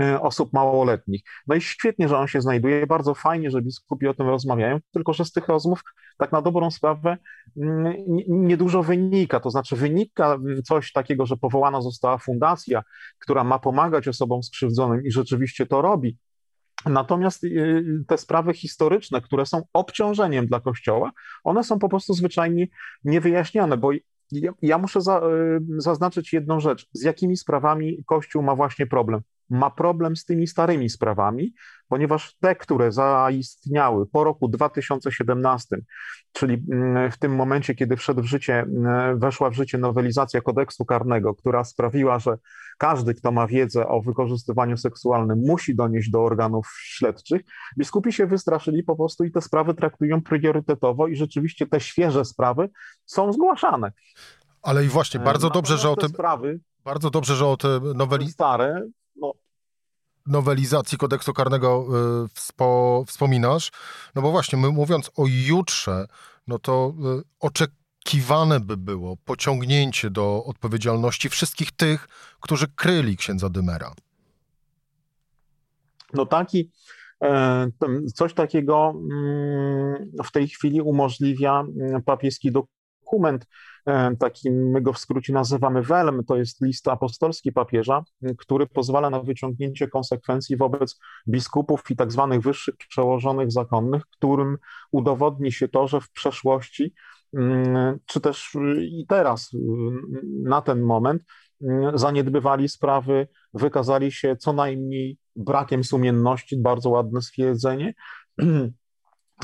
e, 0.00 0.20
osób 0.20 0.52
małoletnich. 0.52 1.22
No 1.46 1.54
i 1.54 1.60
świetnie, 1.60 2.08
że 2.08 2.18
on 2.18 2.26
się 2.26 2.40
znajduje, 2.40 2.86
bardzo 2.86 3.14
fajnie, 3.14 3.50
że 3.50 3.62
biskupi 3.62 4.08
o 4.08 4.14
tym 4.14 4.28
rozmawiają, 4.28 4.78
tylko 4.92 5.12
że 5.12 5.24
z 5.24 5.32
tych 5.32 5.48
rozmów 5.48 5.82
tak 6.18 6.32
na 6.32 6.42
dobrą 6.42 6.70
sprawę 6.70 7.16
mm, 7.56 7.94
niedużo 8.28 8.82
wynika. 8.82 9.40
To 9.40 9.50
znaczy 9.50 9.76
wynika 9.76 10.38
coś 10.64 10.92
takiego, 10.92 11.26
że 11.26 11.36
powołana 11.36 11.80
została 11.80 12.18
fundacja, 12.18 12.82
która 13.18 13.44
ma 13.44 13.58
pomagać 13.58 14.08
osobom 14.08 14.42
skrzywdzonym 14.42 15.04
i 15.04 15.10
rzeczywiście 15.10 15.66
to 15.66 15.82
robi, 15.82 16.16
Natomiast 16.86 17.44
y, 17.44 18.04
te 18.06 18.18
sprawy 18.18 18.54
historyczne, 18.54 19.20
które 19.20 19.46
są 19.46 19.62
obciążeniem 19.72 20.46
dla 20.46 20.60
Kościoła, 20.60 21.12
one 21.44 21.64
są 21.64 21.78
po 21.78 21.88
prostu 21.88 22.14
zwyczajnie 22.14 22.66
niewyjaśniane, 23.04 23.76
bo 23.76 23.90
ja, 24.62 24.78
muszę 24.78 25.00
za, 25.00 25.18
y, 25.18 25.82
zaznaczyć 25.82 26.32
jedną 26.32 26.60
rzecz. 26.60 26.88
Z 26.92 27.02
jakimi 27.02 27.36
sprawami 27.36 28.04
Kościół 28.06 28.42
ma 28.42 28.54
właśnie 28.54 28.86
problem? 28.86 29.20
Ma 29.50 29.70
problem 29.70 30.16
z 30.16 30.24
tymi 30.24 30.46
starymi 30.46 30.90
sprawami, 30.90 31.54
ponieważ 31.88 32.36
te, 32.40 32.56
które 32.56 32.92
zaistniały 32.92 34.06
po 34.06 34.24
roku 34.24 34.48
2017, 34.48 35.76
czyli 36.32 36.62
mm, 36.72 37.10
w 37.10 37.18
tym 37.18 37.34
momencie, 37.34 37.74
kiedy 37.74 37.96
wszedł 37.96 38.22
w 38.22 38.26
życie, 38.26 38.54
mm, 38.60 39.18
weszła 39.18 39.50
w 39.50 39.54
życie 39.54 39.78
nowelizacja 39.78 40.40
kodeksu 40.40 40.84
karnego, 40.84 41.34
która 41.34 41.64
sprawiła, 41.64 42.18
że 42.18 42.38
każdy, 42.78 43.14
kto 43.14 43.32
ma 43.32 43.46
wiedzę 43.46 43.88
o 43.88 44.00
wykorzystywaniu 44.00 44.76
seksualnym, 44.76 45.42
musi 45.46 45.76
donieść 45.76 46.10
do 46.10 46.24
organów 46.24 46.66
śledczych, 46.82 47.42
biskupi 47.78 48.12
się 48.12 48.26
wystraszyli 48.26 48.82
po 48.82 48.96
prostu 48.96 49.24
i 49.24 49.30
te 49.30 49.40
sprawy 49.40 49.74
traktują 49.74 50.22
priorytetowo 50.22 51.06
i 51.06 51.16
rzeczywiście 51.16 51.66
te 51.66 51.80
świeże 51.80 52.24
sprawy 52.24 52.70
są 53.06 53.32
zgłaszane. 53.32 53.92
Ale 54.62 54.84
i 54.84 54.88
właśnie, 54.88 55.20
bardzo 55.20 55.50
dobrze, 55.50 55.78
że 55.78 55.90
o 55.90 55.96
tym... 55.96 56.08
Sprawy, 56.08 56.60
bardzo 56.84 57.10
dobrze, 57.10 57.36
że 57.36 57.46
o 57.46 57.56
te 57.56 57.80
noweli... 57.94 58.30
Stare, 58.30 58.88
no, 59.20 59.32
nowelizacji 60.26 60.98
kodeksu 60.98 61.32
karnego 61.32 61.86
y, 62.24 62.28
wspo, 62.28 63.04
wspominasz, 63.06 63.70
no 64.14 64.22
bo 64.22 64.30
właśnie, 64.30 64.58
my 64.58 64.68
mówiąc 64.68 65.10
o 65.16 65.24
jutrze, 65.26 66.06
no 66.46 66.58
to 66.58 66.94
y, 67.20 67.22
oczekiwane 67.40 68.60
by 68.60 68.76
było 68.76 69.16
pociągnięcie 69.16 70.10
do 70.10 70.44
odpowiedzialności 70.44 71.28
wszystkich 71.28 71.72
tych, 71.72 72.08
którzy 72.40 72.66
kryli 72.68 73.16
księdza 73.16 73.48
Dymera. 73.48 73.92
No 76.12 76.26
taki, 76.26 76.70
e, 77.22 77.70
coś 78.14 78.34
takiego 78.34 78.94
mm, 79.10 80.10
w 80.24 80.32
tej 80.32 80.48
chwili 80.48 80.80
umożliwia 80.80 81.60
mm, 81.60 82.02
papieski 82.02 82.52
dokument 82.52 83.46
E, 83.88 84.16
taki, 84.16 84.50
my 84.50 84.80
go 84.80 84.92
w 84.92 84.98
skrócie 84.98 85.32
nazywamy 85.32 85.82
WELM, 85.82 86.24
to 86.24 86.36
jest 86.36 86.60
list 86.60 86.88
apostolski 86.88 87.52
papieża, 87.52 88.04
który 88.38 88.66
pozwala 88.66 89.10
na 89.10 89.22
wyciągnięcie 89.22 89.88
konsekwencji 89.88 90.56
wobec 90.56 91.00
biskupów 91.28 91.90
i 91.90 91.96
tak 91.96 92.12
zwanych 92.12 92.40
wyższych 92.40 92.74
przełożonych 92.76 93.52
zakonnych, 93.52 94.02
którym 94.06 94.58
udowodni 94.92 95.52
się 95.52 95.68
to, 95.68 95.88
że 95.88 96.00
w 96.00 96.10
przeszłości, 96.10 96.94
mm, 97.34 97.98
czy 98.06 98.20
też 98.20 98.56
i 98.80 99.06
teraz, 99.08 99.50
mm, 99.54 100.02
na 100.42 100.62
ten 100.62 100.82
moment, 100.82 101.22
mm, 101.62 101.98
zaniedbywali 101.98 102.68
sprawy, 102.68 103.28
wykazali 103.54 104.12
się 104.12 104.36
co 104.36 104.52
najmniej 104.52 105.18
brakiem 105.36 105.84
sumienności, 105.84 106.56
bardzo 106.56 106.90
ładne 106.90 107.22
stwierdzenie. 107.22 107.94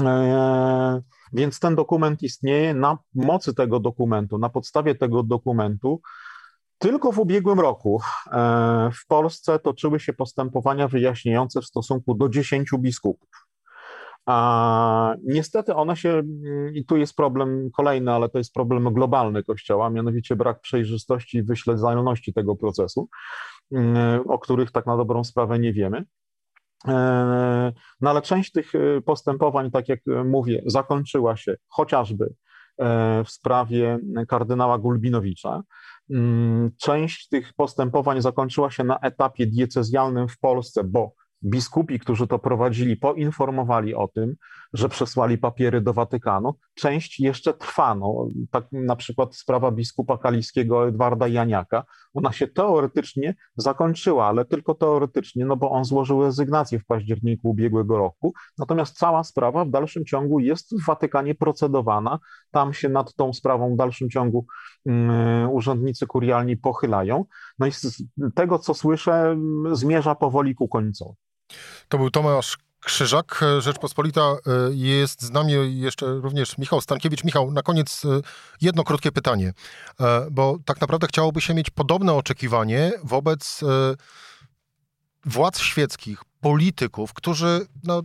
E, 0.00 1.02
więc 1.32 1.60
ten 1.60 1.74
dokument 1.74 2.22
istnieje 2.22 2.74
na 2.74 2.98
mocy 3.14 3.54
tego 3.54 3.80
dokumentu, 3.80 4.38
na 4.38 4.48
podstawie 4.48 4.94
tego 4.94 5.22
dokumentu. 5.22 6.00
Tylko 6.78 7.12
w 7.12 7.18
ubiegłym 7.18 7.60
roku 7.60 8.00
e, 8.32 8.90
w 8.94 9.06
Polsce 9.06 9.58
toczyły 9.58 10.00
się 10.00 10.12
postępowania 10.12 10.88
wyjaśniające 10.88 11.60
w 11.60 11.64
stosunku 11.64 12.14
do 12.14 12.28
dziesięciu 12.28 12.78
biskupów. 12.78 13.28
A 14.26 15.14
niestety 15.22 15.74
one 15.74 15.96
się, 15.96 16.22
i 16.74 16.84
tu 16.84 16.96
jest 16.96 17.16
problem 17.16 17.70
kolejny, 17.70 18.12
ale 18.12 18.28
to 18.28 18.38
jest 18.38 18.54
problem 18.54 18.94
globalny 18.94 19.42
Kościoła, 19.42 19.90
mianowicie 19.90 20.36
brak 20.36 20.60
przejrzystości 20.60 21.38
i 21.38 21.42
wyśledzalności 21.42 22.32
tego 22.32 22.56
procesu, 22.56 23.08
e, 23.72 24.20
o 24.28 24.38
których 24.38 24.72
tak 24.72 24.86
na 24.86 24.96
dobrą 24.96 25.24
sprawę 25.24 25.58
nie 25.58 25.72
wiemy. 25.72 26.04
E, 26.88 27.72
no 28.00 28.10
ale 28.10 28.22
część 28.22 28.52
tych 28.52 28.74
e, 28.74 29.00
postępowań, 29.00 29.70
tak 29.70 29.88
jak 29.88 30.00
e, 30.08 30.24
mówię, 30.24 30.62
zakończyła 30.66 31.36
się 31.36 31.54
chociażby 31.68 32.34
w 33.24 33.30
sprawie 33.30 33.98
kardynała 34.28 34.78
Gulbinowicza. 34.78 35.62
Mm, 36.10 36.70
część 36.80 37.28
tych 37.28 37.52
postępowań 37.52 38.22
zakończyła 38.22 38.70
się 38.70 38.84
na 38.84 38.98
etapie 38.98 39.46
diecezjalnym 39.46 40.28
w 40.28 40.38
Polsce, 40.38 40.84
bo 40.84 41.12
biskupi, 41.44 41.98
którzy 41.98 42.26
to 42.26 42.38
prowadzili, 42.38 42.96
poinformowali 42.96 43.94
o 43.94 44.08
tym, 44.08 44.34
że 44.74 44.88
przesłali 44.88 45.38
papiery 45.38 45.80
do 45.80 45.92
Watykanu. 45.92 46.54
Część 46.74 47.20
jeszcze 47.20 47.54
trwa. 47.54 47.94
No, 47.94 48.28
tak 48.50 48.64
na 48.72 48.96
przykład 48.96 49.36
sprawa 49.36 49.70
biskupa 49.70 50.18
kaliskiego 50.18 50.88
Edwarda 50.88 51.28
Janiaka, 51.28 51.84
ona 52.14 52.32
się 52.32 52.46
teoretycznie 52.46 53.34
zakończyła, 53.56 54.26
ale 54.26 54.44
tylko 54.44 54.74
teoretycznie, 54.74 55.44
no 55.44 55.56
bo 55.56 55.70
on 55.70 55.84
złożył 55.84 56.22
rezygnację 56.22 56.78
w 56.78 56.86
październiku 56.86 57.50
ubiegłego 57.50 57.98
roku. 57.98 58.32
Natomiast 58.58 58.96
cała 58.96 59.24
sprawa 59.24 59.64
w 59.64 59.70
dalszym 59.70 60.04
ciągu 60.04 60.40
jest 60.40 60.82
w 60.82 60.86
Watykanie 60.86 61.34
procedowana. 61.34 62.18
Tam 62.50 62.74
się 62.74 62.88
nad 62.88 63.14
tą 63.14 63.32
sprawą 63.32 63.74
w 63.74 63.76
dalszym 63.76 64.10
ciągu 64.10 64.46
um, 64.84 65.50
urzędnicy 65.50 66.06
kurialni 66.06 66.56
pochylają. 66.56 67.24
No 67.58 67.66
i 67.66 67.72
z 67.72 68.02
tego, 68.34 68.58
co 68.58 68.74
słyszę, 68.74 69.36
zmierza 69.72 70.14
powoli 70.14 70.54
ku 70.54 70.68
końcowi. 70.68 71.14
To 71.88 71.98
był 71.98 72.10
Tomasz 72.10 72.63
Krzyżak, 72.84 73.40
Rzeczpospolita. 73.58 74.20
E, 74.20 74.36
jest 74.70 75.22
z 75.22 75.30
nami 75.30 75.80
jeszcze 75.80 76.06
również 76.06 76.58
Michał 76.58 76.80
Stankiewicz. 76.80 77.24
Michał, 77.24 77.50
na 77.50 77.62
koniec 77.62 78.04
e, 78.04 78.08
jedno 78.60 78.84
krótkie 78.84 79.12
pytanie, 79.12 79.52
e, 80.00 80.26
bo 80.30 80.58
tak 80.64 80.80
naprawdę 80.80 81.06
chciałoby 81.06 81.40
się 81.40 81.54
mieć 81.54 81.70
podobne 81.70 82.12
oczekiwanie 82.12 82.92
wobec 83.04 83.60
władz 85.24 85.58
świeckich, 85.58 86.22
polityków, 86.40 87.12
którzy 87.12 87.66
no, 87.84 88.02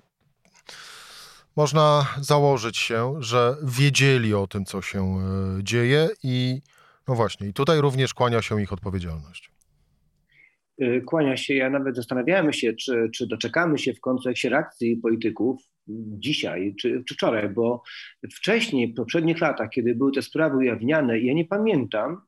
można 1.56 2.06
założyć 2.22 2.78
się, 2.78 3.15
że 3.20 3.58
wiedzieli 3.63 4.34
o 4.34 4.48
tym, 4.48 4.65
co 4.65 4.82
się 4.82 5.20
dzieje 5.63 6.10
i 6.24 6.62
no 7.08 7.15
właśnie, 7.15 7.48
i 7.48 7.54
tutaj 7.54 7.82
również 7.82 8.13
kłania 8.13 8.42
się 8.42 8.62
ich 8.62 8.74
odpowiedzialność. 8.74 9.49
Y, 10.82 11.02
kłania 11.06 11.38
się. 11.38 11.54
Ja 11.54 11.70
nawet 11.70 11.96
zastanawiałem 11.96 12.54
się, 12.54 12.74
czy, 12.74 13.10
czy 13.13 13.28
doczekamy 13.28 13.78
się 13.78 13.94
w 13.94 14.02
końcu 14.02 14.30
jakiejś 14.30 14.44
reakcji 14.44 14.98
polityków 14.98 15.62
dzisiaj 16.20 16.76
czy, 16.80 17.04
czy 17.08 17.13
wczoraj, 17.13 17.50
bo 17.50 17.84
wcześniej, 18.36 18.94
w 18.94 18.96
poprzednich 18.96 19.42
latach, 19.42 19.70
kiedy 19.70 19.96
były 19.96 20.12
te 20.12 20.22
sprawy 20.22 20.58
ujawniane, 20.58 21.20
ja 21.20 21.34
nie 21.34 21.46
pamiętam 21.46 22.22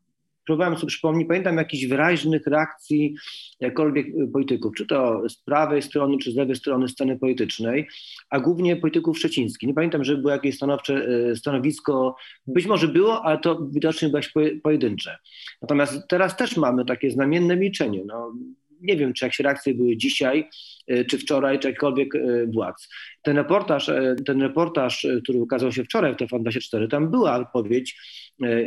próbowałem 0.52 0.76
sobie 0.76 0.88
przypomnieć, 0.88 1.28
pamiętam 1.28 1.58
jakichś 1.58 1.86
wyraźnych 1.86 2.48
reakcji 2.48 3.16
jakkolwiek 3.60 4.08
polityków, 4.34 4.74
czy 4.78 4.86
to 4.88 5.30
z 5.30 5.38
prawej 5.38 5.82
strony, 5.82 6.18
czy 6.18 6.32
z 6.32 6.36
lewej 6.36 6.56
strony 6.56 6.88
sceny 6.88 7.20
politycznej, 7.20 7.88
a 8.30 8.40
głównie 8.40 8.76
polityków 8.76 9.20
szczecińskich. 9.20 9.68
Nie 9.68 9.74
pamiętam, 9.74 10.04
żeby 10.04 10.22
było 10.22 10.32
jakieś 10.32 10.56
stanowcze 10.56 11.08
stanowisko, 11.36 12.16
być 12.48 12.66
może 12.66 12.88
było, 12.88 13.26
ale 13.26 13.40
to 13.40 13.68
widocznie 13.72 14.10
było 14.10 14.46
pojedyncze. 14.64 15.18
Natomiast 15.62 16.08
teraz 16.08 16.38
też 16.38 16.58
mamy 16.58 16.86
takie 16.86 17.12
znamienne 17.12 17.56
milczenie. 17.56 18.04
No, 18.06 18.34
nie 18.82 18.98
wiem, 18.98 19.13
czy 19.13 19.26
jakieś 19.26 19.39
reakcje 19.39 19.74
były 19.74 19.98
dzisiaj, 19.98 20.50
e, 20.88 21.06
czy 21.06 21.17
wczoraj, 21.17 21.60
czy 21.60 21.67
jakkolwiek 21.67 22.15
e, 22.15 22.20
władz. 22.48 22.89
Ten 23.22 23.36
reportaż, 23.36 23.89
e, 23.89 24.15
ten 24.26 24.41
reportaż, 24.41 25.08
który 25.24 25.41
ukazał 25.41 25.72
się 25.72 25.84
wczoraj 25.84 26.13
w 26.13 26.17
TVN24, 26.17 26.88
tam 26.88 27.12
była 27.12 27.36
odpowiedź 27.36 27.96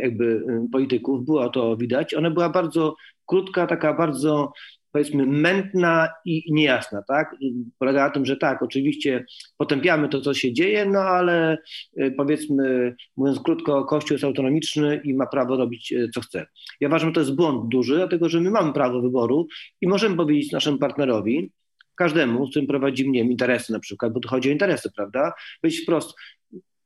jakby 0.03 0.45
polityków, 0.73 1.25
było 1.25 1.49
to 1.49 1.77
widać. 1.77 2.15
Ona 2.15 2.31
była 2.31 2.49
bardzo 2.49 2.97
krótka, 3.27 3.67
taka 3.67 3.95
bardzo 3.95 4.53
powiedzmy 4.95 5.27
mętna 5.27 6.09
i 6.25 6.53
niejasna, 6.53 7.03
tak? 7.03 7.37
Polega 7.79 8.05
na 8.05 8.11
tym, 8.11 8.27
że 8.27 8.37
tak, 8.37 8.63
oczywiście 8.63 9.25
potępiamy 9.57 10.09
to, 10.09 10.21
co 10.21 10.35
się 10.35 10.53
dzieje, 10.53 10.87
no 10.87 11.01
ale 11.01 11.59
y, 11.99 12.15
powiedzmy, 12.17 12.97
mówiąc 13.17 13.41
krótko, 13.41 13.85
Kościół 13.85 14.15
jest 14.15 14.25
autonomiczny 14.25 15.01
i 15.05 15.15
ma 15.15 15.27
prawo 15.27 15.57
robić, 15.57 15.93
y, 15.93 16.11
co 16.15 16.21
chce. 16.21 16.47
Ja 16.81 16.89
uważam, 16.89 17.09
że 17.09 17.15
to 17.15 17.21
jest 17.21 17.35
błąd 17.35 17.69
duży, 17.69 17.97
dlatego 17.97 18.29
że 18.29 18.41
my 18.41 18.51
mamy 18.51 18.73
prawo 18.73 19.01
wyboru 19.01 19.47
i 19.81 19.89
możemy 19.89 20.17
powiedzieć 20.17 20.53
naszemu 20.53 20.79
partnerowi, 20.79 21.53
każdemu, 21.95 22.47
z 22.47 22.51
którym 22.51 22.67
prowadzi 22.67 23.09
mnie 23.09 23.21
interesy 23.21 23.73
na 23.73 23.81
przykład, 23.81 24.13
bo 24.13 24.21
to 24.21 24.29
chodzi 24.29 24.49
o 24.49 24.53
interesy, 24.53 24.91
prawda? 24.97 25.33
Powiedzieć 25.61 25.83
wprost, 25.83 26.15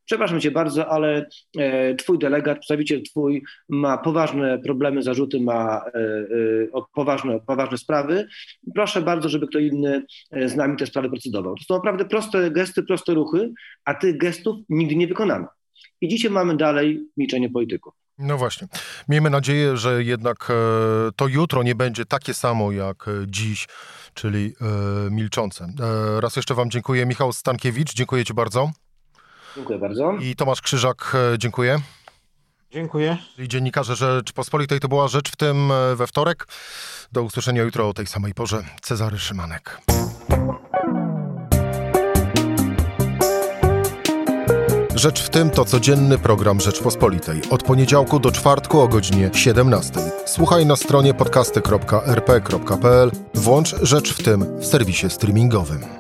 przepraszam 0.09 0.41
cię 0.41 0.51
bardzo, 0.51 0.89
ale 0.89 1.29
e, 1.59 1.95
twój 1.95 2.19
delegat, 2.19 2.59
przedstawiciel 2.59 3.03
twój 3.03 3.43
ma 3.69 3.99
poważne 3.99 4.59
problemy, 4.59 5.03
zarzuty, 5.03 5.41
ma 5.41 5.85
e, 5.95 5.99
e, 6.79 6.83
poważne, 6.95 7.41
poważne 7.47 7.79
sprawy. 7.79 8.29
Proszę 8.75 9.03
bardzo, 9.03 9.29
żeby 9.29 9.47
kto 9.47 9.59
inny 9.59 10.03
z 10.47 10.57
nami 10.57 10.77
te 10.77 10.87
sprawy 10.87 11.11
procedował. 11.11 11.55
To 11.55 11.65
są 11.65 11.75
naprawdę 11.75 12.05
proste 12.05 12.51
gesty, 12.51 12.83
proste 12.83 13.15
ruchy, 13.15 13.53
a 13.85 13.95
tych 13.95 14.19
gestów 14.19 14.57
nigdy 14.69 14.97
nie 14.97 15.07
wykonano. 15.07 15.47
I 16.01 16.09
dzisiaj 16.09 16.31
mamy 16.31 16.57
dalej 16.57 17.01
milczenie 17.17 17.51
polityków. 17.51 17.95
No 18.19 18.39
właśnie. 18.39 18.69
Miejmy 19.09 19.31
nadzieję, 19.31 19.77
że 19.77 20.05
jednak 20.05 20.53
to 21.17 21.29
jutro 21.29 21.63
nie 21.63 21.75
będzie 21.75 22.05
takie 22.05 22.35
samo 22.35 22.73
jak 22.73 23.07
dziś, 23.27 23.67
czyli 24.15 24.53
milczące. 25.11 25.67
Raz 26.21 26.37
jeszcze 26.37 26.55
Wam 26.55 26.71
dziękuję. 26.71 27.07
Michał 27.07 27.33
Stankiewicz, 27.33 27.95
dziękuję 27.95 28.25
Ci 28.25 28.35
bardzo. 28.35 28.71
Dziękuję 29.59 29.79
bardzo. 29.79 30.13
I 30.13 30.37
Tomasz 30.37 30.61
Krzyżak, 30.61 31.17
e, 31.35 31.39
dziękuję. 31.39 31.79
Dziękuję. 32.71 33.17
I 33.39 33.49
dziennikarze 33.49 33.97
Rzeczpospolitej 33.97 34.81
to 34.81 34.89
była 34.89 35.09
rzecz 35.09 35.33
w 35.33 35.37
tym 35.37 35.73
e, 35.73 35.97
we 35.97 36.07
wtorek. 36.07 36.47
Do 37.13 37.23
usłyszenia 37.23 37.63
jutro 37.63 37.89
o 37.89 37.95
tej 37.95 38.07
samej 38.07 38.35
porze. 38.35 38.65
Cezary 38.83 39.19
Szymanek. 39.19 39.81
Rzecz 44.95 45.23
w 45.23 45.31
tym 45.31 45.51
to 45.51 45.65
codzienny 45.65 46.19
program 46.19 46.61
Rzeczpospolitej. 46.61 47.41
Od 47.51 47.63
poniedziałku 47.63 48.21
do 48.21 48.33
czwartku 48.33 48.81
o 48.81 48.89
godzinie 48.89 49.31
17. 49.35 50.01
Słuchaj 50.27 50.67
na 50.67 50.77
stronie 50.77 51.15
podcasty.rp.pl. 51.15 53.11
Włącz 53.35 53.75
Rzecz 53.83 54.15
w 54.15 54.23
tym 54.23 54.61
w 54.61 54.67
serwisie 54.67 55.11
streamingowym. 55.11 55.98